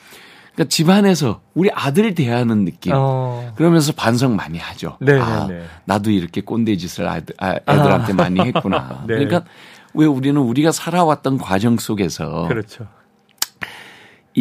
그러니까 0.53 0.69
집안에서 0.69 1.41
우리 1.53 1.69
아들 1.73 2.13
대하는 2.15 2.65
느낌. 2.65 2.93
어. 2.95 3.51
그러면서 3.55 3.91
반성 3.93 4.35
많이 4.35 4.57
하죠. 4.57 4.97
네네네. 5.01 5.23
아, 5.23 5.47
나도 5.85 6.11
이렇게 6.11 6.41
꼰대 6.41 6.77
짓을 6.77 7.07
아들, 7.07 7.33
아, 7.39 7.53
애들한테 7.55 8.13
아. 8.13 8.15
많이 8.15 8.39
했구나. 8.39 9.03
네. 9.07 9.15
그러니까 9.15 9.45
왜 9.93 10.05
우리는 10.05 10.39
우리가 10.39 10.71
살아왔던 10.71 11.37
과정 11.37 11.77
속에서 11.77 12.47
그렇죠. 12.47 12.87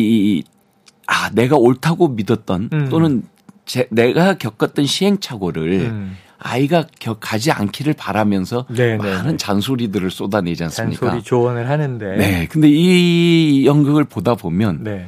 이, 0.00 0.42
아, 1.06 1.30
내가 1.30 1.56
옳다고 1.56 2.08
믿었던 2.08 2.70
음. 2.72 2.88
또는 2.88 3.22
제, 3.64 3.88
내가 3.90 4.34
겪었던 4.34 4.86
시행착오를 4.86 5.72
음. 5.82 6.16
아이가 6.38 6.84
가지 7.20 7.52
않기를 7.52 7.92
바라면서 7.92 8.66
네네. 8.68 8.96
네, 8.96 9.10
많은 9.14 9.30
네. 9.32 9.36
잔소리들을 9.36 10.10
쏟아내지 10.10 10.64
않습니까? 10.64 11.06
잔소리 11.06 11.22
조언을 11.22 11.68
하는데. 11.68 12.16
네. 12.16 12.48
근데 12.50 12.68
이 12.68 13.64
연극을 13.64 14.04
보다 14.04 14.34
보면 14.34 14.82
네. 14.82 15.06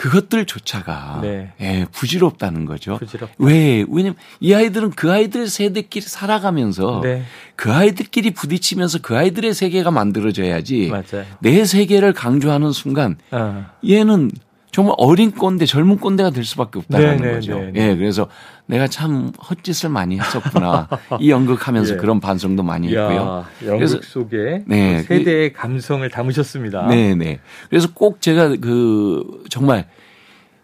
그것들조차가 0.00 1.18
네. 1.20 1.52
예, 1.60 1.86
부질없다는 1.92 2.64
거죠. 2.64 2.96
부질없다. 2.96 3.34
왜? 3.38 3.84
왜냐면 3.86 4.14
이 4.40 4.54
아이들은 4.54 4.92
그 4.92 5.12
아이들 5.12 5.46
세대끼리 5.46 6.06
살아가면서 6.06 7.00
네. 7.02 7.22
그 7.54 7.70
아이들끼리 7.70 8.30
부딪히면서 8.30 9.00
그 9.02 9.14
아이들의 9.14 9.52
세계가 9.52 9.90
만들어져야지 9.90 10.88
맞아요. 10.88 11.26
내 11.40 11.66
세계를 11.66 12.14
강조하는 12.14 12.72
순간 12.72 13.18
어. 13.30 13.66
얘는 13.86 14.30
정말 14.70 14.94
어린 14.98 15.32
꼰대, 15.32 15.66
젊은 15.66 15.98
꼰대가 15.98 16.30
될 16.30 16.44
수밖에 16.44 16.78
없다는 16.78 17.16
네, 17.16 17.22
네, 17.26 17.32
거죠. 17.34 17.58
네, 17.58 17.72
예, 17.74 17.96
그래서 17.96 18.28
내가 18.66 18.86
참 18.86 19.32
헛짓을 19.50 19.90
많이 19.90 20.18
했었구나. 20.18 20.88
이 21.18 21.30
연극하면서 21.30 21.94
예. 21.94 21.96
그런 21.96 22.20
반성도 22.20 22.62
많이 22.62 22.86
했고요. 22.88 23.44
연극 23.64 23.78
그래서, 23.78 24.00
속에 24.02 24.62
네, 24.66 25.02
세대의 25.02 25.52
감성을 25.54 26.08
담으셨습니다. 26.08 26.86
네, 26.86 27.14
네. 27.16 27.40
그래서 27.68 27.88
꼭 27.92 28.20
제가 28.20 28.54
그 28.60 29.42
정말 29.50 29.86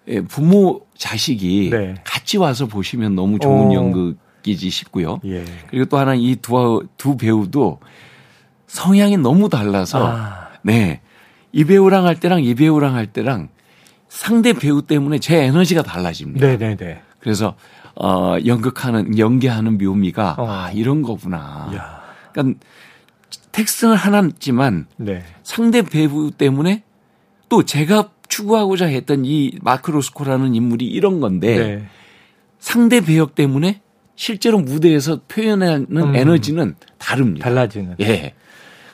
예, 0.09 0.21
부모 0.21 0.83
자식이 0.97 1.71
네. 1.73 1.95
같이 2.05 2.39
와서 2.39 2.67
보시면 2.67 3.17
너무 3.17 3.41
좋은 3.41 3.71
오. 3.71 3.75
연극이지 3.75 4.71
싶고요. 4.71 5.19
예. 5.25 5.45
그리고 5.69 5.87
또 5.87 5.99
하나 5.99 6.15
이 6.15 6.37
두 6.37 6.87
두 6.97 7.17
배우도 7.17 7.81
성향이 8.69 9.17
너무 9.17 9.49
달라서 9.49 10.07
아. 10.07 10.49
네. 10.63 11.01
이 11.53 11.65
배우랑 11.65 12.07
할 12.07 12.21
때랑 12.21 12.45
이 12.45 12.55
배우랑 12.55 12.95
할 12.95 13.07
때랑 13.07 13.49
상대 14.09 14.53
배우 14.53 14.83
때문에 14.83 15.19
제 15.19 15.43
에너지가 15.45 15.83
달라집니다. 15.83 16.47
네네네. 16.47 17.03
그래서 17.21 17.57
어 17.95 18.37
연극하는 18.45 19.19
연기하는 19.19 19.79
묘미가 19.79 20.37
어. 20.39 20.49
아 20.49 20.71
이런 20.73 21.03
거구나. 21.03 21.71
야. 21.75 22.03
그러니까 22.33 22.61
텍스트는 23.53 23.95
하나지만 23.95 24.87
네. 24.97 25.25
상대 25.43 25.83
배우 25.83 26.31
때문에 26.31 26.83
또 27.49 27.65
제가 27.65 28.11
추구하고자 28.29 28.87
했던 28.87 29.25
이 29.25 29.53
마크 29.63 29.91
로스코라는 29.91 30.55
인물이 30.55 30.85
이런 30.85 31.21
건데 31.21 31.59
네. 31.59 31.87
상대 32.59 33.01
배역 33.01 33.35
때문에 33.35 33.81
실제로 34.17 34.59
무대에서 34.59 35.21
표현하는 35.29 35.87
음. 35.91 36.17
에너지는 36.17 36.75
다릅니다. 36.99 37.45
달라지는. 37.49 37.97
예. 38.01 38.35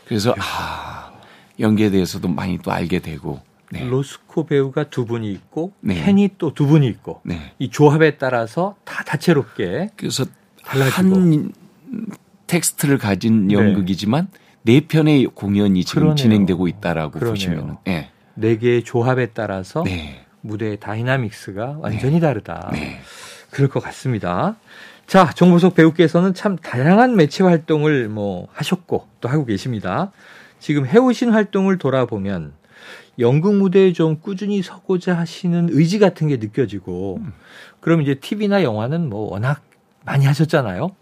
그래서 0.06 0.34
아 0.38 1.12
연기에 1.58 1.90
대해서도 1.90 2.28
많이 2.28 2.58
또 2.58 2.72
알게 2.72 2.98
되고 2.98 3.40
네. 3.72 3.84
로스코 3.84 4.44
배우가 4.46 4.84
두 4.84 5.06
분이 5.06 5.30
있고 5.32 5.72
네. 5.80 5.94
켄이 5.94 6.30
또 6.36 6.52
두 6.52 6.66
분이 6.66 6.86
있고 6.88 7.22
네. 7.24 7.52
이 7.58 7.70
조합에 7.70 8.18
따라서 8.18 8.76
다 8.84 9.02
다채롭게. 9.04 9.90
그래서 9.96 10.26
달라지고. 10.62 10.92
한 10.98 11.52
텍스트를 12.46 12.98
가진 12.98 13.48
네. 13.48 13.54
연극이지만 13.54 14.28
네, 14.62 14.80
네 14.80 14.86
편의 14.86 15.24
공연이 15.34 15.84
지금 15.84 16.02
그러네요. 16.02 16.16
진행되고 16.16 16.68
있다라고 16.68 17.18
보시면 17.18 17.78
네. 17.84 18.10
네 18.34 18.58
개의 18.58 18.84
조합에 18.84 19.30
따라서 19.32 19.82
네. 19.84 20.24
무대의 20.42 20.78
dynamics가 20.78 21.78
완전히 21.80 22.14
네. 22.14 22.20
다르다. 22.20 22.70
네. 22.72 23.00
그럴 23.50 23.68
것 23.68 23.82
같습니다. 23.82 24.56
자, 25.06 25.30
정보석 25.34 25.74
배우께서는 25.74 26.34
참 26.34 26.56
다양한 26.56 27.16
매체 27.16 27.42
활동을 27.42 28.08
뭐 28.08 28.48
하셨고 28.52 29.06
또 29.20 29.28
하고 29.28 29.44
계십니다. 29.44 30.12
지금 30.58 30.86
해오신 30.86 31.30
활동을 31.30 31.78
돌아보면 31.78 32.52
연극 33.18 33.54
무대에 33.56 33.92
좀 33.92 34.18
꾸준히 34.20 34.62
서고자 34.62 35.16
하시는 35.16 35.68
의지 35.70 35.98
같은 35.98 36.28
게 36.28 36.36
느껴지고 36.36 37.18
음. 37.20 37.32
그럼 37.80 38.02
이제 38.02 38.14
TV나 38.14 38.62
영화는 38.62 39.08
뭐 39.08 39.30
워낙 39.30 39.62
많이 40.04 40.24
하셨잖아요. 40.24 40.94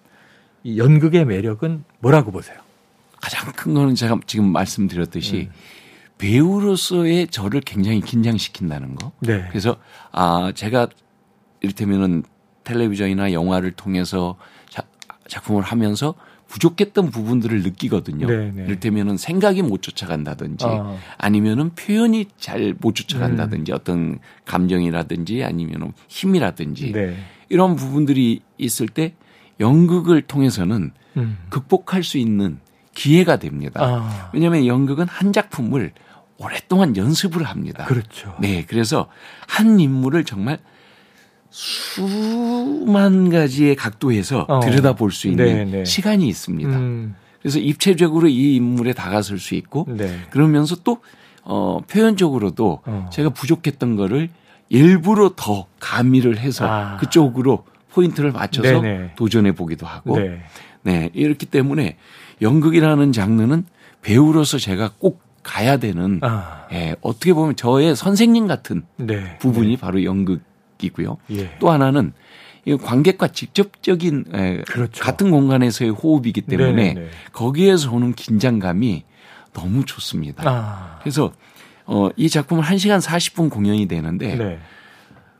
이 0.64 0.78
연극의 0.78 1.24
매력은 1.24 1.84
뭐라고 2.00 2.32
보세요? 2.32 2.58
가장 3.20 3.52
큰 3.52 3.74
거는 3.74 3.94
제가 3.94 4.18
지금 4.26 4.50
말씀드렸듯이 4.52 5.48
음. 5.50 5.52
배우로서의 6.18 7.28
저를 7.28 7.60
굉장히 7.60 8.00
긴장시킨다는 8.00 8.94
거. 8.94 9.12
네. 9.20 9.46
그래서 9.48 9.76
아 10.12 10.52
제가 10.54 10.88
이를테면은 11.60 12.24
텔레비전이나 12.64 13.32
영화를 13.32 13.72
통해서 13.72 14.36
자, 14.36 14.59
작품을 15.30 15.62
하면서 15.62 16.14
부족했던 16.48 17.10
부분들을 17.10 17.62
느끼거든요. 17.62 18.26
네네. 18.26 18.50
네. 18.50 18.64
이를테면은 18.64 19.16
생각이 19.16 19.62
못 19.62 19.82
쫓아간다든지 19.82 20.66
어. 20.66 20.98
아니면은 21.16 21.70
표현이 21.76 22.26
잘 22.38 22.74
못 22.80 22.94
쫓아간다든지 22.94 23.72
음. 23.72 23.74
어떤 23.74 24.18
감정이라든지 24.44 25.44
아니면은 25.44 25.92
힘이라든지 26.08 26.92
네. 26.92 27.16
이런 27.48 27.76
부분들이 27.76 28.42
있을 28.58 28.88
때 28.88 29.14
연극을 29.60 30.22
통해서는 30.22 30.90
음. 31.16 31.38
극복할 31.48 32.02
수 32.02 32.18
있는 32.18 32.58
기회가 32.94 33.36
됩니다. 33.38 33.80
아. 33.82 34.30
왜냐하면 34.34 34.66
연극은 34.66 35.06
한 35.06 35.32
작품을 35.32 35.92
오랫동안 36.36 36.96
연습을 36.96 37.44
합니다. 37.44 37.84
그렇죠. 37.84 38.34
네, 38.40 38.64
그래서 38.66 39.08
한 39.46 39.78
인물을 39.78 40.24
정말 40.24 40.58
수만 41.50 43.28
가지의 43.28 43.74
각도에서 43.76 44.46
어. 44.48 44.60
들여다볼 44.60 45.10
수 45.10 45.28
있는 45.28 45.44
네네. 45.44 45.64
네. 45.64 45.84
시간이 45.84 46.26
있습니다. 46.28 46.70
음. 46.70 47.14
그래서 47.42 47.58
입체적으로 47.58 48.28
이 48.28 48.56
인물에 48.56 48.92
다가설 48.92 49.38
수 49.38 49.54
있고 49.54 49.86
네. 49.88 50.20
그러면서 50.30 50.76
또 50.84 50.98
어, 51.42 51.80
표현적으로도 51.88 52.80
어. 52.84 53.10
제가 53.12 53.30
부족했던 53.30 53.96
거를 53.96 54.28
일부러 54.68 55.32
더 55.34 55.66
가미를 55.80 56.38
해서 56.38 56.66
아. 56.68 56.96
그쪽으로 56.98 57.64
포인트를 57.92 58.30
맞춰서 58.30 58.80
네네. 58.80 59.12
도전해 59.16 59.52
보기도 59.52 59.86
하고 59.86 60.18
네. 60.18 60.40
네 60.82 61.10
이렇기 61.12 61.46
때문에 61.46 61.96
연극이라는 62.40 63.12
장르는 63.12 63.64
배우로서 64.02 64.58
제가 64.58 64.92
꼭 64.98 65.22
가야 65.42 65.78
되는 65.78 66.20
아. 66.22 66.66
예, 66.72 66.94
어떻게 67.00 67.32
보면 67.32 67.56
저의 67.56 67.96
선생님 67.96 68.46
같은 68.46 68.82
네. 68.96 69.38
부분이 69.38 69.70
네. 69.70 69.76
바로 69.76 70.04
연극 70.04 70.40
이고요. 70.84 71.18
예. 71.32 71.56
또 71.58 71.70
하나는 71.70 72.12
이 72.64 72.76
관객과 72.76 73.28
직접적인 73.28 74.24
예, 74.34 74.62
그렇죠. 74.66 75.02
같은 75.02 75.30
공간에서의 75.30 75.90
호흡이기 75.90 76.42
때문에 76.42 76.94
네네네. 76.94 77.08
거기에서 77.32 77.90
오는 77.92 78.12
긴장감이 78.12 79.04
너무 79.52 79.84
좋습니다. 79.84 80.42
아. 80.46 80.98
그래서 81.00 81.32
어, 81.86 82.08
이 82.16 82.28
작품은 82.28 82.62
1시간 82.62 83.00
40분 83.00 83.50
공연이 83.50 83.86
되는데 83.88 84.36
네. 84.36 84.58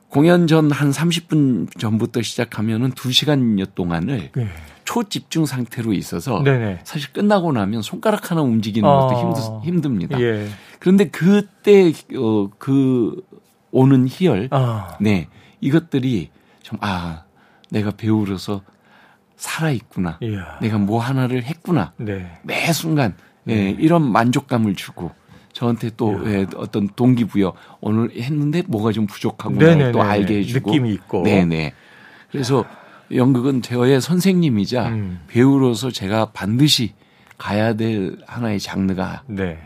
공연 0.09 0.47
전 0.49 0.73
한 0.73 0.91
30분 0.91 1.79
전부터 1.79 2.23
시작하면은 2.23 2.93
2시간여 2.93 3.75
동안을 3.75 4.31
네. 4.35 4.49
초집중 4.85 5.47
상태로 5.47 5.93
있어서 5.93 6.43
네네. 6.43 6.81
사실 6.83 7.13
끝나고 7.13 7.53
나면 7.53 7.83
손가락 7.83 8.33
하나 8.33 8.43
움직이는 8.43 8.89
것도 8.89 9.15
어. 9.15 9.21
힘드, 9.21 9.41
힘듭니다. 9.65 10.21
예. 10.21 10.49
그런데 10.81 11.09
그때 11.09 11.93
어, 12.17 12.49
그 12.59 13.23
오는 13.71 14.07
희열, 14.09 14.49
어. 14.51 14.89
네 15.01 15.29
이것들이 15.61 16.31
좀 16.63 16.79
아 16.83 17.25
내가 17.71 17.91
배우로서 17.93 18.63
살아 19.37 19.71
있구나, 19.71 20.19
이야. 20.21 20.59
내가 20.61 20.77
뭐 20.79 21.01
하나를 21.01 21.45
했구나, 21.45 21.93
네. 21.97 22.39
매 22.43 22.73
순간 22.73 23.15
예, 23.49 23.55
네. 23.55 23.77
이런 23.79 24.03
만족감을 24.11 24.75
주고 24.75 25.13
저한테 25.53 25.91
또 25.97 26.21
예, 26.31 26.47
어떤 26.57 26.89
동기부여 26.95 27.53
오늘 27.81 28.11
했는데 28.15 28.63
뭐가 28.67 28.93
좀 28.93 29.07
부족하구나. 29.07 29.93
또 29.93 30.03
알게 30.03 30.39
해주고 30.41 30.71
느낌이 30.71 30.93
있고 30.93 31.23
네네 31.23 31.73
그래서 32.31 32.65
연극은 33.13 33.63
저의 33.63 34.01
선생님이자 34.01 34.89
음. 34.89 35.21
배우로서 35.29 35.91
제가 35.91 36.27
반드시 36.27 36.93
가야 37.39 37.73
될 37.75 38.19
하나의 38.27 38.61
장르가 38.61 39.23
네. 39.27 39.59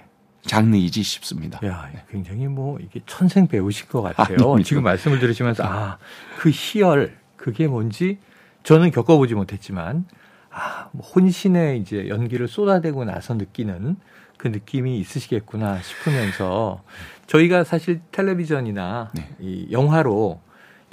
장르이지 0.46 1.02
싶습니다. 1.02 1.58
야, 1.66 1.90
굉장히 2.10 2.46
뭐 2.46 2.78
이게 2.80 3.00
천생 3.06 3.46
배우실 3.46 3.88
것 3.88 4.02
같아요. 4.02 4.54
아, 4.54 4.62
지금 4.62 4.82
말씀을 4.82 5.18
들으시면서 5.18 5.64
아, 5.64 5.98
그 6.38 6.50
희열 6.50 7.16
그게 7.36 7.66
뭔지 7.66 8.18
저는 8.62 8.90
겪어보지 8.90 9.34
못했지만 9.34 10.06
아, 10.50 10.88
뭐 10.92 11.06
혼신의 11.06 11.80
이제 11.80 12.08
연기를 12.08 12.48
쏟아대고 12.48 13.04
나서 13.04 13.34
느끼는 13.34 13.96
그 14.36 14.48
느낌이 14.48 14.98
있으시겠구나 14.98 15.80
싶으면서 15.80 16.82
저희가 17.26 17.64
사실 17.64 18.00
텔레비전이나 18.12 19.10
네. 19.14 19.28
이 19.40 19.68
영화로 19.70 20.40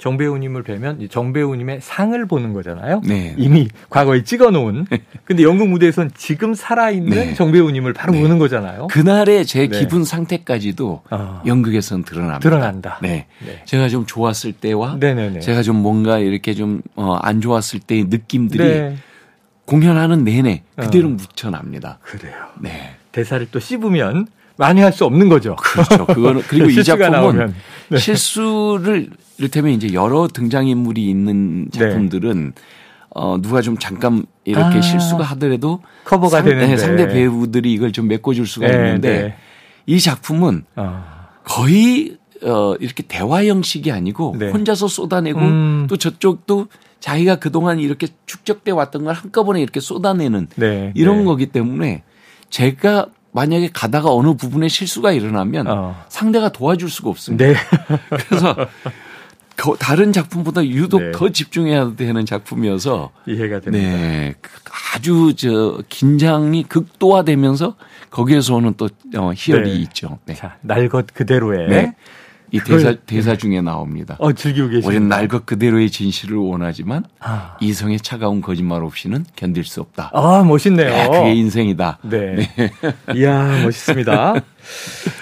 정배우님을 0.02 0.64
뵈면 0.64 1.08
정배우님의 1.08 1.78
상을 1.80 2.26
보는 2.26 2.52
거잖아요. 2.54 3.02
네. 3.06 3.36
이미 3.38 3.68
과거에 3.88 4.24
찍어놓은. 4.24 4.86
근데 5.24 5.44
연극 5.44 5.68
무대에선 5.68 6.10
지금 6.16 6.54
살아있는 6.54 7.10
네. 7.10 7.34
정배우님을 7.34 7.92
바로 7.92 8.12
네. 8.12 8.20
보는 8.20 8.38
거잖아요. 8.38 8.88
그날의 8.88 9.46
제 9.46 9.68
네. 9.68 9.78
기분 9.78 10.04
상태까지도 10.04 11.02
어. 11.08 11.42
연극에선 11.46 12.02
드러납니다. 12.02 12.40
드러난다. 12.40 12.98
네. 13.00 13.26
네. 13.46 13.62
제가 13.64 13.88
좀 13.88 14.04
좋았을 14.04 14.50
때와 14.54 14.96
네네네. 14.98 15.38
제가 15.38 15.62
좀 15.62 15.76
뭔가 15.76 16.18
이렇게 16.18 16.52
좀안 16.54 16.86
어, 16.96 17.40
좋았을 17.40 17.78
때의 17.78 18.06
느낌들이 18.06 18.64
네. 18.64 18.96
공연하는 19.66 20.24
내내 20.24 20.64
그대로 20.74 21.06
어. 21.06 21.10
묻혀납니다. 21.12 22.00
그래요. 22.02 22.34
네. 22.60 22.96
대사를 23.12 23.46
또 23.52 23.60
씹으면 23.60 24.26
많이 24.62 24.80
할수 24.80 25.04
없는 25.04 25.28
거죠. 25.28 25.56
그렇죠. 25.56 26.06
그거는 26.06 26.42
그리고 26.46 26.70
이 26.70 26.84
작품은 26.84 27.52
네. 27.88 27.98
실수를 27.98 29.10
이를테면 29.38 29.72
이제 29.72 29.92
여러 29.92 30.28
등장인물이 30.28 31.04
있는 31.04 31.68
네. 31.68 31.78
작품들은 31.78 32.52
네. 32.54 32.62
어 33.10 33.38
누가 33.42 33.60
좀 33.60 33.76
잠깐 33.76 34.24
이렇게 34.44 34.78
아, 34.78 34.80
실수가 34.80 35.24
하더라도 35.24 35.82
커버가 36.04 36.38
상, 36.38 36.44
되는 36.44 36.68
네, 36.68 36.76
상대 36.76 37.08
배우들이 37.08 37.72
이걸 37.72 37.90
좀 37.90 38.06
메꿔줄 38.06 38.46
수가 38.46 38.68
네, 38.68 38.72
있는데 38.74 39.22
네. 39.22 39.34
이 39.86 40.00
작품은 40.00 40.64
어. 40.76 41.04
거의 41.42 42.16
어 42.44 42.76
이렇게 42.78 43.02
대화 43.02 43.44
형식이 43.44 43.90
아니고 43.90 44.36
네. 44.38 44.50
혼자서 44.50 44.86
쏟아내고 44.86 45.40
음. 45.40 45.86
또 45.90 45.96
저쪽도 45.96 46.68
자기가 47.00 47.36
그동안 47.40 47.80
이렇게 47.80 48.06
축적돼 48.26 48.70
왔던 48.70 49.04
걸 49.04 49.14
한꺼번에 49.14 49.60
이렇게 49.60 49.80
쏟아내는 49.80 50.46
이런 50.94 51.24
거기 51.24 51.46
때문에 51.46 52.04
제가 52.48 53.08
만약에 53.32 53.70
가다가 53.72 54.14
어느 54.14 54.34
부분에 54.34 54.68
실수가 54.68 55.12
일어나면 55.12 55.66
어. 55.66 56.04
상대가 56.08 56.50
도와줄 56.50 56.90
수가 56.90 57.10
없습니다. 57.10 57.46
네. 57.46 57.54
그래서 58.28 58.56
다른 59.78 60.12
작품보다 60.12 60.64
유독 60.66 61.00
네. 61.02 61.12
더 61.12 61.30
집중해야 61.30 61.94
되는 61.96 62.26
작품이어서 62.26 63.10
이해가 63.26 63.60
됩니다. 63.60 63.86
네, 63.86 64.34
아주 64.94 65.34
저 65.36 65.82
긴장이 65.88 66.64
극도화되면서 66.64 67.76
거기에서 68.10 68.54
오는 68.56 68.74
또 68.76 68.88
어, 69.16 69.32
희열이 69.34 69.70
네. 69.70 69.76
있죠. 69.82 70.18
네. 70.26 70.34
자, 70.34 70.56
날것 70.62 71.14
그대로의 71.14 71.68
네. 71.68 71.94
이 72.54 72.60
대사 72.60 72.94
대사 73.06 73.34
중에 73.34 73.62
나옵니다. 73.62 74.14
어, 74.18 74.30
즐기고 74.32 74.66
계십니다. 74.68 74.88
우리는 74.88 75.08
날 75.08 75.26
것 75.26 75.46
그대로의 75.46 75.88
진실을 75.90 76.36
원하지만 76.36 77.04
아. 77.18 77.56
이성의 77.60 78.00
차가운 78.00 78.42
거짓말 78.42 78.84
없이는 78.84 79.24
견딜 79.36 79.64
수 79.64 79.80
없다. 79.80 80.10
아, 80.12 80.44
멋있네요. 80.46 80.88
네, 80.90 81.08
그게 81.08 81.32
인생이다. 81.34 81.98
네. 82.02 82.34
네. 82.36 82.72
이야, 83.16 83.62
멋있습니다. 83.64 84.34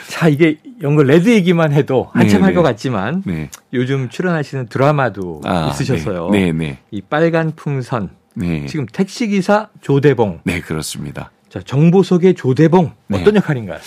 자, 0.09 0.29
이게 0.29 0.57
연극 0.83 1.05
레드 1.05 1.29
얘기만 1.31 1.73
해도 1.73 2.09
한참 2.13 2.41
네, 2.41 2.45
할것 2.47 2.65
네. 2.65 2.71
같지만 2.71 3.23
네. 3.25 3.49
요즘 3.73 4.09
출연하시는 4.09 4.67
드라마도 4.69 5.41
아, 5.45 5.69
있으셔서요. 5.71 6.31
네, 6.31 6.53
네. 6.53 6.79
이 6.91 7.01
빨간 7.01 7.53
풍선. 7.55 8.11
네. 8.35 8.67
지금 8.67 8.87
택시기사 8.87 9.69
조대봉. 9.81 10.41
네, 10.45 10.61
그렇습니다. 10.61 11.31
자, 11.49 11.61
정보석의 11.65 12.35
조대봉. 12.35 12.93
어떤 13.13 13.37
역할인가요? 13.37 13.79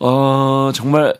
어, 0.00 0.70
정말 0.74 1.14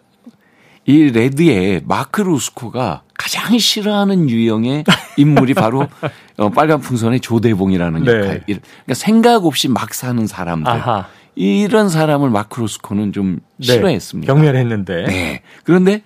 이 0.86 1.10
레드의 1.10 1.82
마크 1.86 2.20
로스코가 2.20 3.02
가장 3.16 3.58
싫어하는 3.58 4.28
유형의 4.28 4.84
인물이 5.16 5.54
바로 5.54 5.88
어, 6.36 6.50
빨간 6.50 6.80
풍선의 6.80 7.20
조대봉이라는 7.20 8.04
네. 8.04 8.10
역할. 8.12 8.42
그러니까 8.44 8.94
생각 8.94 9.46
없이 9.46 9.68
막 9.68 9.94
사는 9.94 10.26
사람들. 10.26 10.70
아하. 10.70 11.06
이런 11.36 11.88
사람을 11.88 12.30
마크 12.30 12.60
루스코는 12.60 13.12
좀 13.12 13.40
네. 13.56 13.66
싫어했습니다. 13.66 14.32
경멸했는데. 14.32 15.04
네. 15.06 15.42
그런데 15.64 16.02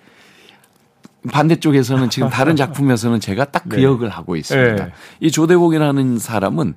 반대쪽에서는 1.31 2.09
지금 2.09 2.29
다른 2.29 2.55
작품에서는 2.57 3.19
제가 3.19 3.45
딱그 3.45 3.75
네. 3.75 3.83
역을 3.83 4.09
하고 4.09 4.35
있습니다. 4.35 4.85
네. 4.85 4.91
이 5.19 5.29
조대복이라는 5.31 6.17
사람은 6.17 6.75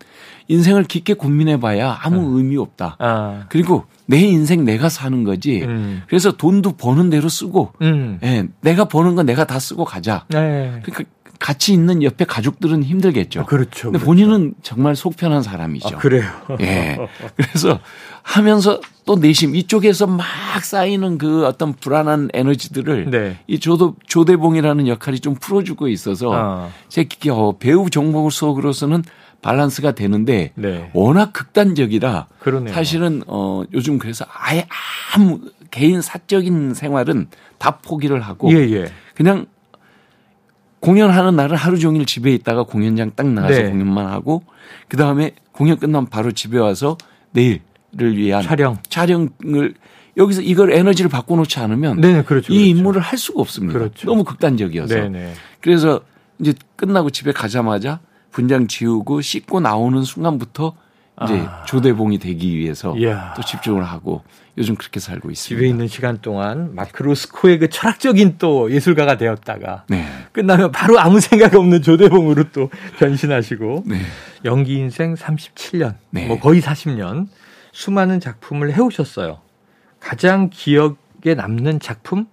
인생을 0.49 0.85
깊게 0.85 1.15
고민해봐야 1.15 2.01
아무 2.03 2.35
아. 2.35 2.37
의미 2.39 2.57
없다. 2.57 2.97
아. 2.99 3.45
그리고 3.49 3.85
내 4.13 4.19
인생 4.19 4.67
내가 4.67 4.91
사는 4.91 5.25
거지. 5.25 5.63
음. 5.63 6.03
그래서 6.07 6.33
돈도 6.33 6.73
버는 6.73 7.09
대로 7.09 7.31
쓰고, 7.31 7.73
음. 7.81 8.19
예, 8.23 8.47
내가 8.61 8.85
버는 8.85 9.15
건 9.15 9.25
내가 9.25 9.47
다 9.47 9.59
쓰고 9.59 9.87
가자. 9.87 10.27
네. 10.29 10.83
그러니까 10.83 11.05
같이 11.39 11.73
있는 11.73 12.03
옆에 12.03 12.27
가족들은 12.27 12.85
힘들겠죠. 12.85 13.41
아, 13.41 13.45
그렇죠. 13.47 13.91
근데 13.91 13.99
그렇죠. 13.99 14.05
본인은 14.05 14.55
정말 14.63 14.97
속 14.97 15.17
편한 15.17 15.43
사람이죠. 15.43 15.97
아, 15.97 15.99
그래요. 15.99 16.29
예. 16.61 16.99
그래서 17.37 17.81
하면서 18.23 18.83
또 19.07 19.17
내심 19.17 19.57
이쪽에서 19.57 20.07
막 20.07 20.27
쌓이는 20.63 21.17
그 21.17 21.47
어떤 21.47 21.73
불안한 21.73 22.29
에너지들을 22.35 23.11
네. 23.11 23.39
이 23.47 23.59
조도 23.59 23.97
조대봉이라는 24.07 24.89
역할이 24.89 25.21
좀 25.21 25.35
풀어주고 25.37 25.89
있어서 25.89 26.33
아. 26.35 26.69
제 26.89 27.09
어, 27.31 27.57
배우 27.59 27.89
종목 27.89 28.31
속으로서는 28.31 29.05
밸런스가 29.43 29.93
되는데 29.93 30.53
네. 30.55 30.91
워낙 30.95 31.33
극단적이라 31.33 32.29
그러네요. 32.39 32.73
사실은 32.73 33.23
어 33.27 33.65
요즘 33.73 33.99
그래서 33.99 34.25
아예 34.33 34.67
아무 35.15 35.41
개인 35.71 36.01
사적인 36.01 36.75
생활은 36.75 37.27
다 37.59 37.79
포기를 37.79 38.21
하고 38.21 38.53
예, 38.53 38.59
예. 38.71 38.87
그냥 39.15 39.47
공연하는 40.81 41.37
날은 41.37 41.57
하루 41.57 41.79
종일 41.79 42.07
집에 42.07 42.33
있다가 42.35 42.65
공연장 42.65 43.13
딱 43.15 43.27
나가서 43.27 43.63
네. 43.63 43.71
공연만 43.71 44.07
하고 44.07 44.43
그 44.89 44.97
다음에 44.97 45.33
공연 45.53 45.79
끝나면 45.79 46.09
바로 46.09 46.33
집에 46.33 46.59
와서 46.59 46.97
내일을 47.33 48.17
위한 48.17 48.43
촬영 48.43 48.79
촬영을 48.89 49.75
여기서 50.17 50.43
이걸 50.43 50.73
에너지를 50.73 51.11
바꿔놓지 51.11 51.59
않으면 51.59 52.01
네, 52.01 52.23
그렇죠, 52.23 52.53
이 52.53 52.57
그렇죠. 52.57 52.79
임무를 52.79 53.01
할 53.01 53.19
수가 53.19 53.41
없습니다. 53.41 53.79
그렇죠. 53.79 54.07
너무 54.07 54.25
극단적이어서 54.25 54.95
네, 54.95 55.09
네. 55.09 55.33
그래서 55.61 56.01
이제 56.39 56.53
끝나고 56.77 57.11
집에 57.11 57.33
가자마자 57.33 58.01
분장 58.33 58.67
지우고 58.67 59.21
씻고 59.21 59.61
나오는 59.61 60.03
순간부터 60.03 60.75
이제 61.25 61.45
아. 61.47 61.65
조대봉이 61.67 62.19
되기 62.19 62.57
위해서 62.57 62.97
이야. 62.97 63.35
또 63.37 63.43
집중을 63.43 63.85
하고 63.85 64.23
요즘 64.59 64.75
그렇게 64.75 65.01
살고 65.01 65.31
있습니다. 65.31 65.61
집에 65.61 65.69
있는 65.69 65.87
시간 65.87 66.21
동안 66.21 66.75
마크로스코의 66.75 67.59
그 67.59 67.69
철학적인 67.69 68.37
또 68.39 68.71
예술가가 68.71 69.17
되었다가 69.17 69.85
네. 69.89 70.07
끝나면 70.33 70.73
바로 70.73 70.99
아무 70.99 71.21
생각 71.21 71.55
없는 71.55 71.83
조대봉으로 71.83 72.45
또 72.53 72.71
변신하시고 72.99 73.85
네. 73.87 74.01
연기 74.45 74.75
인생 74.75 75.15
37년, 75.15 75.95
네. 76.11 76.27
뭐 76.27 76.39
거의 76.41 76.61
40년 76.61 77.29
수많은 77.73 78.21
작품을 78.21 78.75
해오셨어요. 78.75 79.39
가장 80.01 80.51
기억에 80.51 81.35
남는 81.37 81.81
작품 81.81 82.27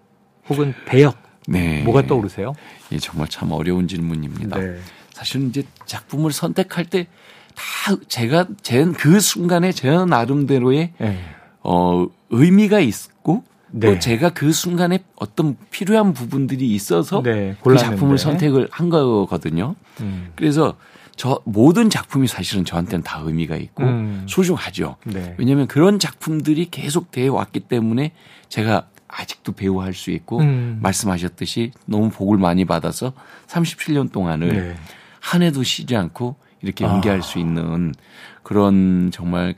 혹은 0.49 0.73
배역 0.85 1.17
네. 1.47 1.83
뭐가 1.83 2.07
떠오르세요? 2.07 2.53
예, 2.91 2.97
정말 2.97 3.27
참 3.27 3.51
어려운 3.51 3.87
질문입니다. 3.87 4.57
네. 5.19 5.25
사실은 5.25 5.49
이제 5.49 5.63
작품을 5.85 6.31
선택할 6.31 6.85
때 6.85 7.07
다 7.59 7.95
제가 8.07 8.47
제 8.61 8.85
그 8.97 9.19
순간에 9.19 9.71
제 9.71 9.89
나름대로의 9.89 10.93
네. 10.97 11.19
어 11.61 12.07
의미가 12.29 12.79
있고 12.79 13.43
네. 13.71 13.87
또 13.87 13.99
제가 13.99 14.29
그 14.29 14.53
순간에 14.53 14.99
어떤 15.15 15.57
필요한 15.69 16.13
부분들이 16.13 16.73
있어서 16.73 17.21
네, 17.21 17.55
그 17.61 17.77
작품을 17.77 18.17
선택을 18.17 18.69
한 18.71 18.89
거거든요. 18.89 19.75
음. 19.99 20.31
그래서 20.35 20.75
저 21.15 21.41
모든 21.43 21.89
작품이 21.89 22.27
사실은 22.27 22.63
저한테는 22.63 23.03
다 23.03 23.21
의미가 23.23 23.57
있고 23.57 23.83
음. 23.83 24.25
소중하죠. 24.27 24.95
네. 25.03 25.35
왜냐하면 25.37 25.67
그런 25.67 25.99
작품들이 25.99 26.69
계속 26.71 27.11
돼 27.11 27.27
왔기 27.27 27.61
때문에 27.61 28.13
제가 28.47 28.87
아직도 29.09 29.51
배우할 29.51 29.93
수 29.93 30.11
있고 30.11 30.39
음. 30.39 30.79
말씀하셨듯이 30.81 31.71
너무 31.85 32.09
복을 32.09 32.37
많이 32.37 32.63
받아서 32.63 33.11
37년 33.47 34.11
동안을 34.11 34.47
네. 34.47 34.75
한 35.19 35.41
해도 35.41 35.63
쉬지 35.63 35.95
않고 35.95 36.35
이렇게 36.61 36.85
연기할 36.85 37.19
아. 37.19 37.21
수 37.21 37.39
있는 37.39 37.93
그런 38.43 39.09
정말 39.11 39.55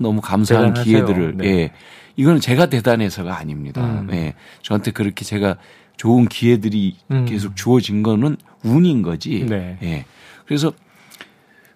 너무 0.00 0.20
감사한 0.20 0.74
대단하세요. 0.74 0.84
기회들을 0.84 1.36
네. 1.36 1.46
예. 1.46 1.72
이거는 2.16 2.40
제가 2.40 2.66
대단해서가 2.66 3.36
아닙니다. 3.36 3.84
음. 3.84 4.08
예. 4.12 4.34
저한테 4.62 4.90
그렇게 4.90 5.24
제가 5.24 5.56
좋은 5.96 6.26
기회들이 6.26 6.96
음. 7.10 7.24
계속 7.26 7.56
주어진 7.56 8.02
거는 8.02 8.36
운인 8.64 9.02
거지. 9.02 9.46
네. 9.48 9.78
예. 9.82 10.04
그래서 10.46 10.72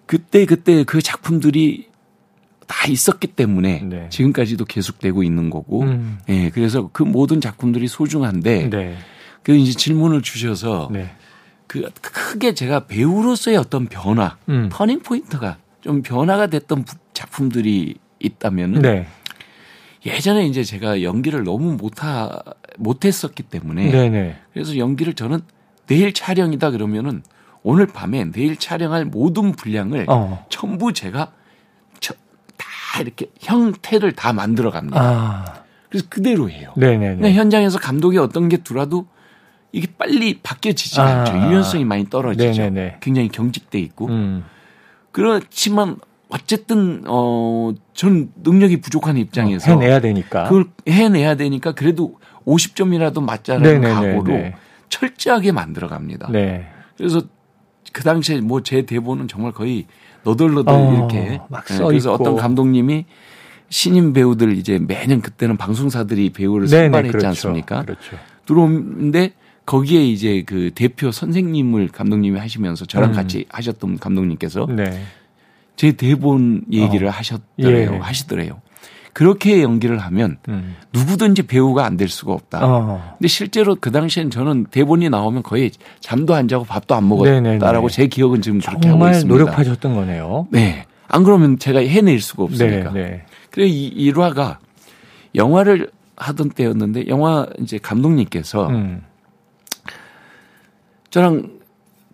그때 0.05 0.45
그때 0.45 0.83
그 0.83 1.01
작품들이 1.01 1.87
다 2.67 2.87
있었기 2.87 3.27
때문에 3.27 3.81
네. 3.83 4.07
지금까지도 4.09 4.65
계속되고 4.65 5.23
있는 5.23 5.49
거고. 5.49 5.83
음. 5.83 6.19
예. 6.29 6.49
그래서 6.49 6.89
그 6.91 7.03
모든 7.03 7.39
작품들이 7.39 7.87
소중한데 7.87 8.69
네. 8.69 8.97
그 9.43 9.55
이제 9.55 9.73
질문을 9.73 10.21
주셔서 10.21 10.89
네. 10.91 11.11
그 11.67 11.89
크게 12.01 12.53
제가 12.53 12.87
배우로서의 12.87 13.57
어떤 13.57 13.87
변화, 13.87 14.37
음. 14.49 14.69
터닝 14.71 15.01
포인트가 15.01 15.57
좀 15.81 16.01
변화가 16.01 16.47
됐던 16.47 16.85
작품들이 17.13 17.95
있다면은 18.19 18.81
네. 18.81 19.07
예전에 20.05 20.45
이제 20.45 20.63
제가 20.63 21.01
연기를 21.01 21.43
너무 21.43 21.73
못하 21.73 22.39
못했었기 22.77 23.43
때문에 23.43 23.91
네네. 23.91 24.37
그래서 24.53 24.77
연기를 24.77 25.13
저는 25.13 25.41
내일 25.87 26.13
촬영이다 26.13 26.71
그러면은 26.71 27.23
오늘 27.63 27.87
밤에 27.87 28.25
내일 28.31 28.57
촬영할 28.57 29.05
모든 29.05 29.53
분량을 29.53 30.05
어. 30.07 30.45
전부 30.49 30.93
제가 30.93 31.31
다 32.57 33.01
이렇게 33.01 33.27
형태를 33.39 34.13
다 34.13 34.31
만들어 34.31 34.71
갑니다. 34.71 35.01
아. 35.01 35.63
그래서 35.89 36.05
그대로 36.09 36.49
해요. 36.49 36.73
네네네. 36.77 37.33
현장에서 37.33 37.79
감독이 37.79 38.17
어떤 38.17 38.49
게 38.49 38.57
들어도 38.57 39.07
이게 39.75 39.87
빨리 39.97 40.39
바뀌어지지 40.41 41.01
아, 41.01 41.03
않죠. 41.03 41.33
유연성이 41.33 41.83
많이 41.83 42.09
떨어지죠. 42.09 42.61
네네네. 42.61 42.97
굉장히 43.01 43.27
경직돼 43.27 43.77
있고. 43.79 44.07
음. 44.07 44.45
그렇지만 45.11 45.97
어쨌든 46.29 47.03
어전 47.05 48.31
능력이 48.41 48.79
부족한 48.79 49.17
입장에서 49.17 49.69
어, 49.69 49.75
해내야 49.79 49.99
되니까 49.99 50.43
그걸 50.45 50.67
해내야 50.87 51.35
되니까 51.35 51.73
그래도 51.73 52.17
50점이라도 52.47 53.21
맞자라는 53.21 53.81
각오로 53.81 54.51
철저하게 54.87 55.51
만들어 55.51 55.89
갑니다. 55.89 56.29
네. 56.31 56.67
그래서 56.95 57.21
그 57.91 58.01
당시에 58.03 58.39
뭐 58.39 58.61
제 58.61 58.85
대본은 58.85 59.27
정말 59.27 59.51
거의 59.51 59.87
너덜너덜 60.23 60.73
어, 60.73 60.93
이렇게 60.93 61.41
막 61.49 61.65
네, 61.65 61.77
그래서 61.85 62.13
어떤 62.13 62.37
감독님이 62.37 63.05
신인 63.67 64.13
배우들 64.13 64.57
이제 64.57 64.79
매년 64.79 65.21
그때는 65.21 65.57
방송사들이 65.57 66.29
배우를 66.29 66.69
선발했지 66.69 67.11
그렇죠. 67.11 67.27
않습니까? 67.27 67.81
그렇죠. 67.83 68.17
들어오는데 68.45 69.33
거기에 69.65 70.05
이제 70.05 70.43
그 70.45 70.71
대표 70.75 71.11
선생님을 71.11 71.87
감독님이 71.89 72.39
하시면서 72.39 72.85
저랑 72.85 73.11
음. 73.11 73.15
같이 73.15 73.45
하셨던 73.49 73.97
감독님께서 73.97 74.67
네. 74.69 75.01
제 75.75 75.91
대본 75.91 76.65
얘기를 76.71 77.07
어. 77.07 77.11
하셨더래요. 77.11 77.93
예. 77.95 77.97
하시더래요. 77.97 78.61
그렇게 79.13 79.63
연기를 79.63 79.97
하면 79.99 80.37
음. 80.49 80.75
누구든지 80.93 81.43
배우가 81.43 81.85
안 81.85 81.95
될 81.97 82.09
수가 82.09 82.33
없다. 82.33 82.59
어. 82.63 83.15
근데 83.17 83.27
실제로 83.29 83.75
그 83.75 83.89
당시엔 83.91 84.29
저는 84.29 84.65
대본이 84.71 85.09
나오면 85.09 85.41
거의 85.43 85.71
잠도 86.01 86.35
안 86.35 86.47
자고 86.49 86.65
밥도 86.65 86.93
안 86.95 87.07
먹었다라고 87.07 87.89
제 87.89 88.07
기억은 88.07 88.41
지금 88.41 88.59
그렇게 88.59 88.89
하고 88.89 89.07
있습니다. 89.07 89.33
노력하셨던 89.33 89.95
거네요. 89.95 90.47
네. 90.51 90.85
안 91.07 91.23
그러면 91.23 91.57
제가 91.57 91.79
해낼 91.79 92.19
수가 92.19 92.43
없으니까. 92.43 92.91
네, 92.91 93.01
네. 93.03 93.25
그래 93.51 93.67
이 93.67 93.87
일화가 93.87 94.59
영화를 95.33 95.89
하던 96.17 96.49
때였는데 96.49 97.07
영화 97.07 97.45
이제 97.59 97.77
감독님께서 97.77 98.67
음. 98.67 99.01
저랑 101.15 101.47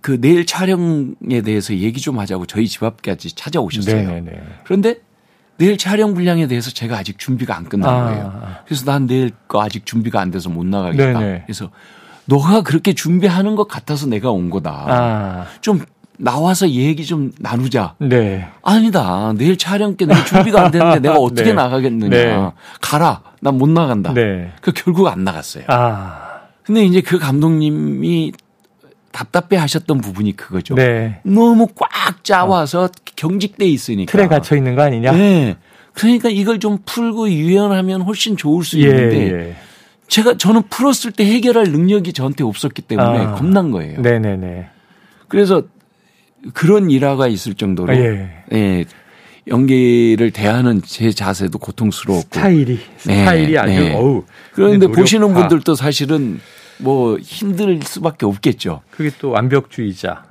그 0.02 0.22
내일 0.22 0.46
촬영에 0.46 1.42
대해서 1.44 1.74
얘기 1.74 2.00
좀 2.00 2.20
하자고 2.20 2.46
저희 2.46 2.68
집 2.68 2.84
앞까지 2.84 3.36
찾아오셨어요. 3.36 3.96
네네네. 3.96 4.32
그런데 4.64 4.98
내일 5.58 5.76
촬영 5.80 6.14
분량에 6.14 6.46
대해서 6.46 6.70
제가 6.70 6.98
아직 7.00 7.18
준비가 7.18 7.58
안 7.58 7.64
끝난 7.66 7.90
아. 7.90 8.04
거예요. 8.04 8.42
그래서 8.66 8.86
난 8.86 9.08
내일 9.08 9.32
거 9.48 9.60
아직 9.64 9.88
준비가 9.88 10.22
안 10.22 10.30
돼서 10.30 10.50
못 10.52 10.68
나가겠다. 10.68 11.20
네네. 11.20 11.44
그래서 11.48 11.72
너가 12.26 12.62
그렇게 12.62 12.94
준비하는 12.94 13.56
것 13.56 13.68
같아서 13.68 14.06
내가 14.06 14.30
온 14.30 14.52
거다. 14.52 14.86
아. 14.88 15.46
좀 15.62 15.80
나와서 16.20 16.70
얘기 16.70 17.04
좀 17.04 17.32
나누자. 17.40 17.96
네. 17.98 18.48
아니다. 18.62 19.34
내일 19.36 19.58
촬영 19.58 19.98
때 19.98 20.06
내가 20.06 20.24
준비가 20.26 20.66
안 20.66 20.70
됐는데 20.72 21.00
내가 21.00 21.16
어떻게 21.20 21.46
네. 21.46 21.54
나가겠느냐. 21.54 22.10
네. 22.10 22.52
가라. 22.82 23.24
난 23.40 23.58
못 23.58 23.68
나간다. 23.68 24.14
네. 24.14 24.52
그 24.62 24.72
결국 24.72 25.08
안 25.08 25.24
나갔어요. 25.24 25.64
아. 25.70 26.42
근데 26.64 26.86
이제 26.86 27.02
그 27.02 27.18
감독님이 27.18 28.34
답답해 29.12 29.60
하셨던 29.60 30.02
부분이 30.02 30.36
그거죠. 30.36 30.76
네. 30.76 31.20
너무 31.24 31.68
꽉 31.76 32.24
짜와서 32.24 32.86
어. 32.86 32.90
경직돼 33.16 33.66
있으니까. 33.66 34.12
틀에 34.12 34.28
갇혀 34.28 34.56
있는 34.56 34.76
거 34.76 34.84
아니냐? 34.84 35.12
네. 35.12 35.58
그러니까 35.94 36.30
이걸 36.30 36.60
좀 36.60 36.80
풀고 36.86 37.30
유연하면 37.30 38.02
훨씬 38.02 38.38
좋을 38.38 38.64
수 38.64 38.78
있는데 38.80 39.18
예, 39.18 39.32
예. 39.32 39.56
제가 40.08 40.38
저는 40.38 40.64
풀었을 40.70 41.12
때 41.12 41.26
해결할 41.26 41.66
능력이 41.66 42.14
저한테 42.14 42.44
없었기 42.44 42.82
때문에 42.84 43.20
아. 43.20 43.36
겁난 43.36 43.72
거예요. 43.72 44.00
네네네. 44.02 44.70
그래서 45.28 45.64
그런 46.54 46.90
일화가 46.90 47.28
있을 47.28 47.54
정도로 47.54 47.94
예. 47.96 48.44
예. 48.54 48.86
연기를 49.48 50.32
대하는 50.32 50.82
제 50.86 51.12
자세도 51.12 51.58
고통스러웠고 51.58 52.28
스타일이 52.32 52.80
스타일이 52.98 53.54
네, 53.54 53.58
아주 53.58 53.72
네. 53.72 53.96
어우 53.96 54.24
그런데 54.54 54.88
보시는 54.88 55.34
분들도 55.34 55.76
사실은 55.76 56.40
뭐 56.82 57.18
힘들 57.20 57.80
수밖에 57.84 58.26
없겠죠. 58.26 58.82
그게 58.90 59.12
또 59.20 59.30
완벽주의자. 59.30 60.24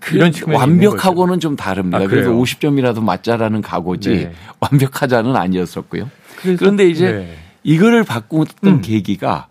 그 0.00 0.16
이런 0.16 0.32
완벽하고는 0.46 1.40
좀 1.40 1.56
다릅니다. 1.56 1.98
아, 1.98 2.06
그래도 2.06 2.32
50점이라도 2.32 3.02
맞자라는 3.02 3.62
각오지 3.62 4.10
네. 4.10 4.32
완벽하자는 4.60 5.34
아니었었고요. 5.34 6.10
그런데 6.36 6.88
이제 6.88 7.12
네. 7.12 7.38
이거를 7.64 8.04
바꾸었던 8.04 8.72
음. 8.72 8.80
계기가 8.80 9.48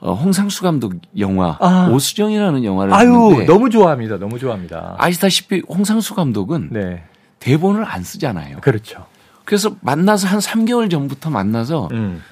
어, 0.00 0.12
홍상수 0.12 0.62
감독 0.62 0.94
영화 1.18 1.56
아. 1.60 1.88
오수정이라는 1.90 2.62
영화를 2.62 2.92
아유 2.94 3.10
봤는데 3.10 3.46
너무 3.46 3.70
좋아합니다. 3.70 4.18
너무 4.18 4.38
좋아합니다. 4.38 4.96
아시다시피 4.98 5.62
홍상수 5.66 6.14
감독은 6.14 6.68
네. 6.72 7.02
대본을 7.40 7.84
안 7.84 8.02
쓰잖아요. 8.04 8.58
그렇죠. 8.60 9.06
그래서 9.44 9.74
만나서 9.80 10.28
한 10.28 10.38
3개월 10.38 10.90
전부터 10.90 11.30
만나서 11.30 11.88
음. 11.92 12.22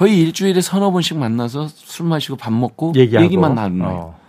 거의 0.00 0.18
일주일에 0.18 0.62
서너 0.62 0.92
번씩 0.92 1.18
만나서 1.18 1.68
술 1.68 2.06
마시고 2.06 2.36
밥 2.36 2.54
먹고 2.54 2.94
얘기하고. 2.96 3.22
얘기만 3.22 3.54
나누는 3.54 3.84
거예요. 3.84 4.00
어. 4.00 4.20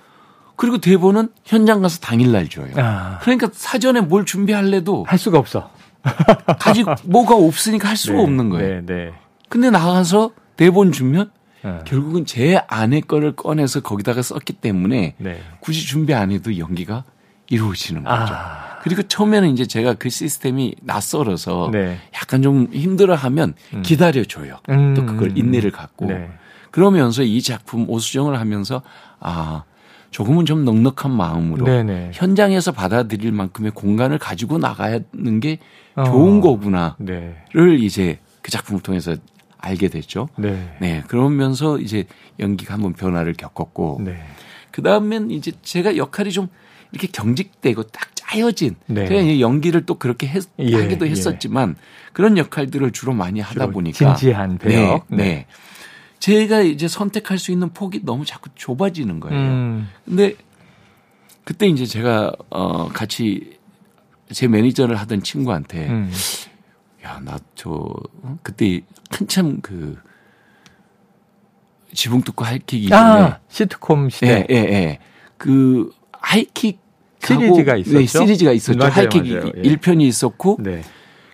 그리고 0.57 0.79
대본은 0.79 1.29
현장 1.45 1.81
가서 1.81 2.01
당일날 2.01 2.49
줘요. 2.49 2.73
아. 2.75 3.19
그러니까 3.21 3.47
사전에 3.53 4.01
뭘 4.01 4.25
준비할래도 4.25 5.05
할 5.07 5.17
수가 5.17 5.39
없어. 5.39 5.71
가지 6.59 6.83
뭐가 7.05 7.35
없으니까 7.35 7.87
할 7.87 7.95
수가 7.95 8.17
네, 8.17 8.23
없는 8.23 8.49
거예요. 8.49 8.81
네, 8.81 8.85
네. 8.85 9.13
근데 9.47 9.69
나가서 9.69 10.31
대본 10.57 10.91
주면 10.91 11.31
네. 11.63 11.79
결국은 11.85 12.25
제 12.25 12.61
아내 12.67 12.99
거를 12.99 13.33
꺼내서 13.37 13.79
거기다가 13.79 14.21
썼기 14.21 14.51
때문에 14.51 15.15
네. 15.19 15.41
굳이 15.61 15.85
준비 15.85 16.13
안 16.13 16.33
해도 16.33 16.57
연기가 16.57 17.05
이루어지는 17.49 18.03
거죠. 18.03 18.33
아. 18.33 18.70
그리고 18.83 19.03
처음에는 19.03 19.49
이제 19.49 19.65
제가 19.65 19.93
그 19.95 20.09
시스템이 20.09 20.75
낯설어서 20.81 21.69
네. 21.71 21.97
약간 22.15 22.41
좀 22.41 22.67
힘들어하면 22.71 23.53
음. 23.73 23.81
기다려줘요. 23.81 24.57
음. 24.69 24.93
또 24.93 25.05
그걸 25.05 25.37
인내를 25.37 25.71
갖고 25.71 26.05
네. 26.05 26.29
그러면서 26.71 27.23
이 27.23 27.41
작품 27.41 27.89
오수정을 27.89 28.39
하면서 28.39 28.81
아 29.19 29.63
조금은 30.09 30.45
좀 30.45 30.65
넉넉한 30.65 31.11
마음으로 31.11 31.65
네네. 31.65 32.11
현장에서 32.13 32.71
받아들일 32.71 33.31
만큼의 33.31 33.71
공간을 33.71 34.17
가지고 34.17 34.57
나가는 34.57 35.39
게 35.39 35.59
어. 35.95 36.03
좋은 36.03 36.41
거구나를 36.41 36.95
네. 36.99 37.35
이제 37.79 38.19
그 38.41 38.51
작품을 38.51 38.81
통해서 38.81 39.15
알게 39.57 39.89
됐죠. 39.89 40.27
네. 40.37 40.75
네. 40.81 41.03
그러면서 41.07 41.77
이제 41.77 42.05
연기가 42.39 42.73
한번 42.73 42.93
변화를 42.93 43.33
겪었고 43.33 44.01
네. 44.03 44.21
그 44.71 44.81
다음엔 44.81 45.31
이제 45.31 45.51
제가 45.61 45.97
역할이 45.97 46.31
좀 46.31 46.47
이렇게 46.91 47.07
경직되고 47.07 47.83
딱 47.83 48.15
짜여진 48.31 48.75
네. 48.87 49.07
제가 49.07 49.39
연기를 49.39 49.85
또 49.85 49.95
그렇게 49.95 50.27
했, 50.27 50.43
예, 50.59 50.75
하기도 50.75 51.05
예. 51.07 51.11
했었지만 51.11 51.75
예. 51.77 52.11
그런 52.13 52.37
역할들을 52.37 52.91
주로 52.91 53.13
많이 53.13 53.39
하다 53.39 53.67
보니까 53.67 54.15
진지한 54.15 54.57
배역. 54.57 55.05
네, 55.09 55.17
네. 55.17 55.45
제가 56.19 56.61
이제 56.61 56.87
선택할 56.87 57.37
수 57.37 57.51
있는 57.51 57.69
폭이 57.69 58.01
너무 58.03 58.25
자꾸 58.25 58.49
좁아지는 58.55 59.19
거예요. 59.19 59.39
음. 59.39 59.89
근데 60.05 60.35
그때 61.43 61.67
이제 61.67 61.85
제가 61.85 62.31
어 62.49 62.87
같이 62.89 63.57
제 64.31 64.47
매니저를 64.47 64.95
하던 64.97 65.23
친구한테 65.23 65.87
음. 65.89 66.11
야, 67.03 67.19
나 67.23 67.39
저 67.55 67.93
그때 68.43 68.81
한참 69.09 69.59
그 69.61 69.97
지붕 71.93 72.21
뚫고 72.21 72.45
하이킥이 72.45 72.93
아, 72.93 73.39
시트콤 73.49 74.09
시대. 74.09 74.45
예, 74.49 74.55
예, 74.55 74.55
예. 74.55 74.99
그 75.37 75.91
하이킥 76.13 76.79
시리즈가 77.21 77.75
있었죠. 77.75 77.97
네, 77.97 78.05
시리즈가 78.05 78.51
있었죠. 78.51 78.79
맞아요, 78.79 78.91
하이킥 78.93 79.33
맞아요. 79.33 79.51
예. 79.57 79.61
1편이 79.61 80.01
있었고 80.01 80.57
네. 80.59 80.81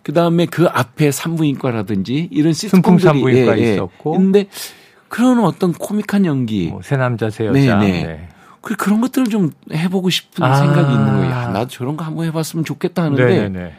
그다음에 0.04 0.46
그 0.46 0.68
앞에 0.68 1.12
산부인과라든지 1.12 2.30
이런 2.32 2.54
시트콤들이 2.54 3.06
산부인과 3.06 3.60
예, 3.60 3.64
예. 3.64 3.74
있었고 3.74 4.14
근데 4.14 4.48
그런 5.10 5.40
어떤 5.44 5.74
코믹한 5.74 6.26
연기 6.26 6.68
뭐, 6.68 6.82
새 6.82 6.98
남자 6.98 7.30
새 7.30 7.46
여자 7.46 7.78
네, 7.78 7.92
네. 7.92 8.04
네. 8.04 8.30
그 8.62 8.76
그런 8.76 9.02
것들을 9.02 9.28
좀 9.28 9.52
해보고 9.72 10.10
싶은 10.10 10.44
아. 10.44 10.56
생각이 10.56 10.92
있는 10.92 11.06
거예요. 11.06 11.32
야, 11.32 11.48
나도 11.48 11.70
저런 11.70 11.96
거 11.96 12.04
한번 12.04 12.26
해봤으면 12.26 12.66
좋겠다 12.66 13.04
하는데 13.04 13.24
네네네. 13.24 13.50
네, 13.50 13.60
네. 13.66 13.74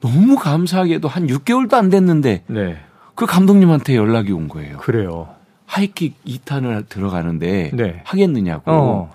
너무 0.00 0.36
감사하게도 0.36 1.06
한 1.06 1.28
6개월도 1.28 1.74
안 1.74 1.90
됐는데 1.90 2.42
네. 2.48 2.78
그 3.14 3.26
감독님한테 3.26 3.94
연락이 3.94 4.32
온 4.32 4.48
거예요. 4.48 4.78
그래요. 4.78 5.28
하이킥 5.66 6.22
2탄을 6.24 6.88
들어가는데 6.88 7.70
네. 7.72 8.00
하겠느냐고. 8.04 8.62
어. 8.66 9.14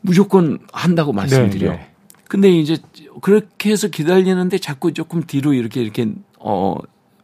무조건 0.00 0.58
한다고 0.72 1.12
말씀드려. 1.12 1.72
네, 1.72 1.88
근데 2.28 2.50
이제 2.50 2.76
그렇게 3.20 3.70
해서 3.70 3.88
기다리는데 3.88 4.58
자꾸 4.58 4.92
조금 4.92 5.22
뒤로 5.22 5.52
이렇게 5.52 5.80
이렇게 5.80 6.08
어 6.38 6.76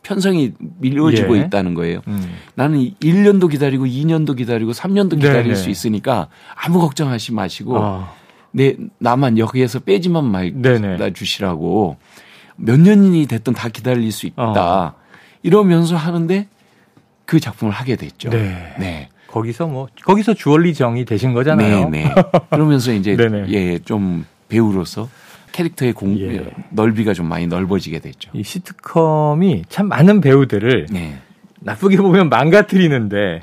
편성이 0.03 0.53
밀려지고 0.79 1.37
예. 1.39 1.43
있다는 1.43 1.75
거예요. 1.75 2.01
음. 2.07 2.37
나는 2.55 2.79
1년도 3.01 3.51
기다리고 3.51 3.87
2년도 3.87 4.37
기다리고 4.37 4.73
3년도 4.73 5.17
기다릴 5.17 5.43
네네. 5.45 5.55
수 5.55 5.71
있으니까 5.71 6.29
아무 6.55 6.79
걱정하지 6.81 7.33
마시고 7.33 7.79
아. 7.83 8.13
내 8.53 8.77
나만 8.99 9.39
여기에서 9.39 9.81
빼지만 9.81 10.31
말다 10.31 11.11
주시라고 11.11 11.97
몇 12.57 12.79
년이 12.79 13.27
됐든 13.27 13.55
다 13.55 13.69
기다릴 13.69 14.13
수 14.13 14.27
있다. 14.27 14.43
아. 14.57 14.95
이러면서 15.43 15.97
하는데 15.97 16.49
그 17.25 17.41
작품을 17.41 17.73
하게 17.73 17.97
됐죠. 17.97 18.31
네. 18.31 18.75
네. 18.79 19.09
거기서 19.35 19.66
뭐 19.66 19.88
거기서 20.05 20.35
주얼리 20.35 20.75
정이 20.75 21.05
되신 21.05 21.33
거잖아요. 21.33 21.88
네, 21.88 22.05
네. 22.05 22.14
그러면서 22.51 22.92
이제 22.92 23.16
예, 23.51 23.81
좀 23.81 24.25
배우로서 24.49 25.09
캐릭터의 25.51 25.92
공 25.92 26.16
예. 26.20 26.53
넓이가 26.70 27.14
좀 27.14 27.29
많이 27.29 27.49
넓어지게 27.49 27.99
됐죠. 27.99 28.31
이 28.33 28.44
시트콤이 28.44 29.64
참 29.68 29.88
많은 29.88 30.20
배우들을 30.20 30.87
네. 30.90 31.18
나쁘게 31.61 31.97
보면 31.97 32.29
망가뜨리는데 32.29 33.40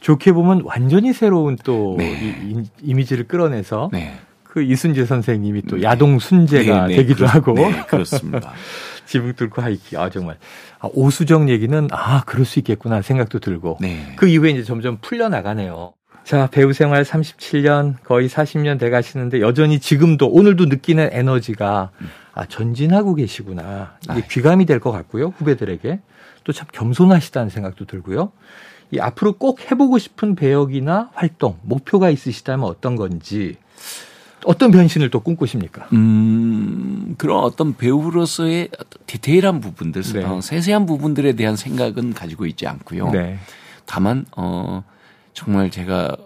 좋게 0.00 0.32
보면 0.32 0.62
완전히 0.64 1.12
새로운 1.12 1.56
또 1.62 1.96
네. 1.98 2.38
이, 2.42 2.62
이미지를 2.82 3.24
끌어내서 3.24 3.90
네. 3.92 4.14
그 4.44 4.62
이순재 4.62 5.04
선생님이 5.04 5.62
또 5.62 5.76
네. 5.76 5.82
야동 5.82 6.20
순재가 6.20 6.86
네, 6.86 6.96
네. 6.96 7.02
되기도 7.02 7.26
그렇, 7.26 7.28
하고 7.28 7.54
그렇습니다. 7.86 8.52
지붕 9.06 9.34
뚫고 9.34 9.62
하이키 9.62 9.96
아 9.96 10.08
정말 10.10 10.36
아, 10.80 10.88
오수정 10.92 11.48
얘기는 11.48 11.88
아 11.92 12.22
그럴 12.26 12.44
수 12.44 12.58
있겠구나 12.58 13.02
생각도 13.02 13.38
들고 13.38 13.78
그 14.16 14.28
이후에 14.28 14.50
이제 14.50 14.62
점점 14.62 14.98
풀려 15.00 15.28
나가네요. 15.28 15.92
자, 16.24 16.46
배우 16.50 16.72
생활 16.72 17.02
37년, 17.04 17.96
거의 18.02 18.30
40년 18.30 18.78
돼 18.78 18.88
가시는데 18.88 19.42
여전히 19.42 19.78
지금도 19.78 20.26
오늘도 20.28 20.64
느끼는 20.66 21.10
에너지가 21.12 21.90
아, 22.32 22.46
전진하고 22.46 23.14
계시구나. 23.14 23.98
이게 24.04 24.12
아. 24.22 24.26
귀감이 24.30 24.64
될 24.64 24.80
것 24.80 24.90
같고요. 24.90 25.34
후배들에게. 25.36 26.00
또 26.44 26.52
참 26.52 26.66
겸손하시다는 26.72 27.50
생각도 27.50 27.84
들고요. 27.84 28.32
이 28.90 29.00
앞으로 29.00 29.34
꼭 29.34 29.70
해보고 29.70 29.98
싶은 29.98 30.34
배역이나 30.34 31.10
활동, 31.14 31.58
목표가 31.62 32.08
있으시다면 32.08 32.66
어떤 32.66 32.96
건지 32.96 33.56
어떤 34.44 34.70
변신을 34.70 35.10
또 35.10 35.20
꿈꾸십니까? 35.20 35.88
음, 35.92 37.14
그런 37.18 37.42
어떤 37.42 37.76
배우로서의 37.76 38.68
디테일한 39.06 39.60
부분들, 39.60 40.02
네. 40.02 40.24
어, 40.24 40.40
세세한 40.40 40.86
부분들에 40.86 41.32
대한 41.32 41.56
생각은 41.56 42.14
가지고 42.14 42.46
있지 42.46 42.66
않고요. 42.66 43.10
네. 43.10 43.38
다만, 43.86 44.26
어, 44.36 44.84
정말 45.32 45.70
제가 45.70 46.16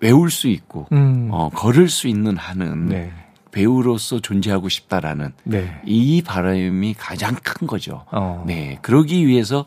외울 0.00 0.30
수 0.30 0.48
있고 0.48 0.86
음. 0.92 1.28
어, 1.30 1.50
걸을 1.50 1.88
수 1.88 2.08
있는 2.08 2.36
한은 2.36 2.86
네. 2.86 3.12
배우로서 3.50 4.20
존재하고 4.20 4.68
싶다라는 4.68 5.32
네. 5.44 5.80
이 5.84 6.22
바람이 6.22 6.94
가장 6.94 7.34
큰 7.42 7.66
거죠. 7.66 8.04
어. 8.10 8.44
네. 8.46 8.78
그러기 8.82 9.26
위해서 9.26 9.64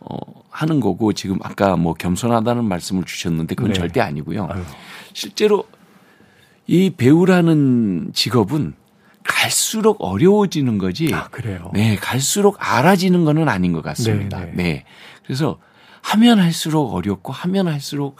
어, 0.00 0.16
하는 0.48 0.80
거고 0.80 1.12
지금 1.12 1.38
아까 1.42 1.76
뭐 1.76 1.94
겸손하다는 1.94 2.64
말씀을 2.64 3.04
주셨는데 3.04 3.54
그건 3.54 3.72
네. 3.72 3.78
절대 3.78 4.00
아니고요. 4.00 4.48
아유. 4.50 4.62
실제로 5.12 5.64
이 6.66 6.90
배우라는 6.90 8.10
직업은 8.12 8.74
갈수록 9.24 9.96
어려워지는 10.00 10.78
거지. 10.78 11.12
아, 11.12 11.28
그래요? 11.28 11.70
네. 11.74 11.96
갈수록 11.96 12.56
알아지는 12.58 13.24
거는 13.24 13.48
아닌 13.48 13.72
것 13.72 13.82
같습니다. 13.82 14.40
네. 14.40 14.46
네. 14.46 14.52
네. 14.54 14.84
그래서 15.24 15.58
하면 16.02 16.38
할수록 16.38 16.94
어렵고 16.94 17.32
하면 17.32 17.68
할수록 17.68 18.16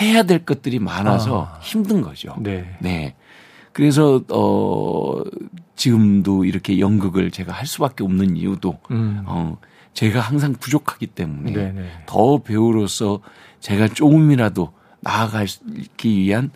해야 0.00 0.22
될 0.22 0.44
것들이 0.44 0.78
많아서 0.78 1.48
아. 1.52 1.58
힘든 1.60 2.00
거죠. 2.00 2.34
네. 2.38 2.76
네. 2.80 3.14
그래서 3.72 4.22
어 4.30 5.22
지금도 5.76 6.44
이렇게 6.44 6.78
연극을 6.78 7.30
제가 7.30 7.52
할 7.52 7.66
수밖에 7.66 8.02
없는 8.02 8.36
이유도 8.36 8.78
음. 8.90 9.22
어 9.26 9.58
제가 9.94 10.20
항상 10.20 10.54
부족하기 10.54 11.08
때문에 11.08 11.52
네네. 11.52 11.72
네. 11.72 11.90
더 12.06 12.38
배우로서 12.38 13.20
제가 13.60 13.88
조금이라도 13.88 14.72
나아가기 15.00 16.18
위한 16.18 16.50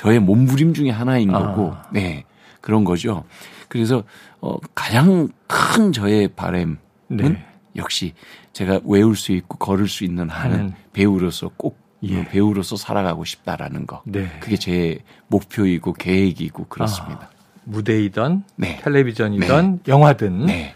저의 0.00 0.18
몸부림 0.18 0.72
중에 0.72 0.88
하나인 0.88 1.30
거고 1.30 1.72
아. 1.74 1.82
네. 1.92 2.24
그런 2.62 2.84
거죠. 2.84 3.24
그래서 3.68 4.02
어 4.40 4.56
가장 4.74 5.28
큰 5.46 5.92
저의 5.92 6.28
바램은 6.28 6.78
네. 7.08 7.46
역시 7.76 8.14
제가 8.54 8.80
외울 8.86 9.14
수 9.14 9.32
있고 9.32 9.58
걸을 9.58 9.88
수 9.88 10.04
있는 10.04 10.30
한은 10.30 10.72
배우로서 10.94 11.50
꼭 11.54 11.78
예. 12.02 12.24
배우로서 12.24 12.76
살아가고 12.76 13.26
싶다라는 13.26 13.86
거. 13.86 14.00
네. 14.06 14.30
그게 14.40 14.56
제 14.56 15.00
목표이고 15.28 15.92
계획이고 15.92 16.64
그렇습니다. 16.68 17.28
아, 17.30 17.60
무대이던 17.64 18.44
네. 18.56 18.80
텔레비전이던 18.82 19.72
네. 19.84 19.92
영화든 19.92 20.46
네. 20.46 20.74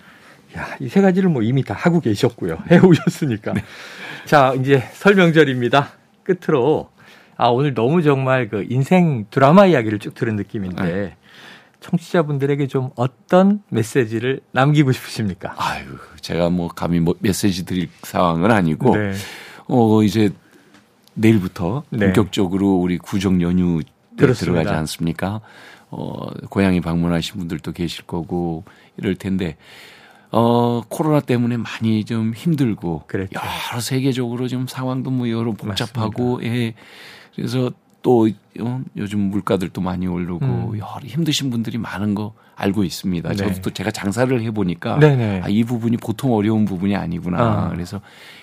야, 0.54 0.76
이 0.80 0.88
세 0.90 1.00
가지를 1.00 1.30
뭐 1.30 1.40
이미 1.40 1.64
다 1.64 1.72
하고 1.72 2.00
계셨고요. 2.00 2.58
해 2.70 2.78
오셨으니까. 2.78 3.54
네. 3.54 3.64
자, 4.26 4.52
이제 4.60 4.80
설명절입니다. 4.92 5.92
끝으로 6.24 6.90
아, 7.37 7.49
오늘 7.49 7.75
너무 7.75 8.03
정말 8.03 8.49
그 8.49 8.66
인생 8.68 9.27
드라마 9.31 9.66
이야기를 9.66 9.99
쭉 9.99 10.14
들은 10.14 10.37
느낌인데 10.37 10.83
네. 10.83 11.16
청취자분들에게 11.81 12.66
좀 12.66 12.90
어떤 12.97 13.62
메시지를 13.68 14.40
남기고 14.53 14.92
싶으십니까? 14.92 15.55
아유, 15.59 15.85
제가 16.20 16.49
뭐 16.49 16.68
감히 16.68 17.01
뭐 17.01 17.14
메시지 17.18 17.66
드릴 17.66 17.88
상황은 18.03 18.51
아니고 18.51 18.97
네. 18.97 19.12
어 19.68 20.03
이제 20.03 20.31
내일부터 21.14 21.85
네. 21.90 22.07
본격적으로 22.07 22.75
우리 22.77 22.97
구정 22.99 23.42
연휴 23.42 23.81
들어가지 24.16 24.70
않습니까? 24.70 25.40
어 25.90 26.31
고향에 26.49 26.81
방문하신 26.81 27.38
분들도 27.38 27.73
계실 27.73 28.05
거고 28.05 28.64
이럴 28.97 29.14
텐데 29.14 29.57
어, 30.37 30.83
코로나 30.88 31.20
때문에 31.20 31.57
많이 31.57 32.05
좀 32.05 32.33
힘들고 32.35 33.05
그랬죠. 33.07 33.38
여러 33.38 33.81
세계적으로 33.81 34.49
좀 34.49 34.66
상황도 34.66 35.12
뭐 35.12 35.31
여러 35.31 35.53
복잡하고 35.53 36.37
맞습니다. 36.38 36.57
예. 36.57 36.75
그래서 37.37 37.70
또 38.03 38.29
어, 38.61 38.83
요즘 38.97 39.20
물가들도 39.31 39.81
많이 39.81 40.09
오르고 40.09 40.44
음. 40.44 40.79
여러 40.79 41.01
힘드신 41.05 41.51
분들이 41.51 41.79
많은 41.79 42.16
거 42.16 42.35
알고 42.57 42.83
있습니다. 42.83 43.29
네. 43.29 43.35
저도 43.37 43.62
또 43.62 43.70
제가 43.70 43.92
장사를 43.92 44.42
해 44.42 44.51
보니까 44.51 44.99
아, 45.01 45.49
이 45.49 45.62
부분이 45.62 45.99
보통 45.99 46.35
어려운 46.35 46.64
부분이 46.64 46.97
아니구나. 46.97 47.38
아. 47.38 47.68
그래서 47.68 48.01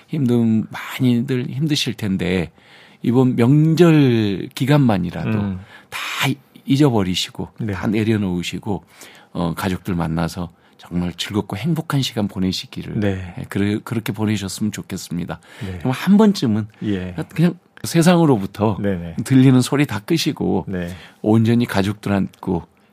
힘든 0.08 0.66
많이들 0.70 1.48
힘드실 1.50 1.96
텐데 1.96 2.52
이번 3.02 3.36
명절 3.36 4.50
기간만이라도 4.56 5.30
음. 5.30 5.60
다 5.90 6.00
잊어버리시고 6.66 7.50
네. 7.60 7.74
다 7.74 7.88
내려놓으시고 7.88 8.84
어 9.34 9.54
가족들 9.56 9.94
만나서 9.94 10.52
정말 10.82 11.14
즐겁고 11.14 11.58
행복한 11.58 12.02
시간 12.02 12.28
보내시기를 12.28 13.00
네. 13.00 13.36
예, 13.38 13.46
그래, 13.50 13.78
그렇게 13.84 14.12
보내셨으면 14.12 14.72
좋겠습니다. 14.72 15.40
네. 15.64 15.80
한 15.88 16.18
번쯤은 16.18 16.68
예. 16.86 17.16
그냥 17.36 17.54
세상으로부터 17.84 18.78
네네. 18.82 19.18
들리는 19.24 19.62
소리 19.62 19.86
다 19.86 20.00
끄시고 20.00 20.66
네. 20.68 20.90
온전히 21.22 21.68
가족들한테 21.68 22.32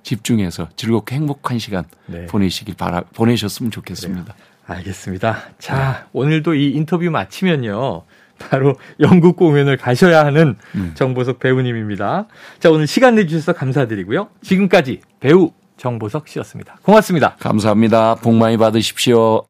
집중해서 0.03 0.69
즐겁고 0.77 1.15
행복한 1.15 1.59
시간 1.59 1.85
네. 2.07 2.27
보내시길 2.27 2.75
바라 2.75 3.01
보내셨으면 3.15 3.71
좋겠습니다. 3.71 4.35
그래요. 4.35 4.49
알겠습니다. 4.67 5.45
자, 5.59 6.09
오늘도 6.13 6.55
이 6.55 6.73
인터뷰 6.73 7.09
마치면요. 7.11 8.03
바로 8.39 8.75
영국 9.01 9.37
공연을 9.37 9.79
가셔야 9.79 10.27
하는 10.27 10.57
음. 10.75 10.93
정보석 10.95 11.39
배우님입니다. 11.39 12.27
자, 12.61 12.71
오늘 12.71 12.87
시간 12.87 13.15
내주셔서 13.15 13.55
감사드리고요. 13.55 14.29
지금까지 14.43 15.01
배우 15.21 15.53
정보석 15.79 16.29
씨였습니다. 16.29 16.79
고맙습니다. 16.83 17.37
감사합니다. 17.39 18.17
복 18.17 18.35
많이 18.35 18.57
받으십시오. 18.57 19.45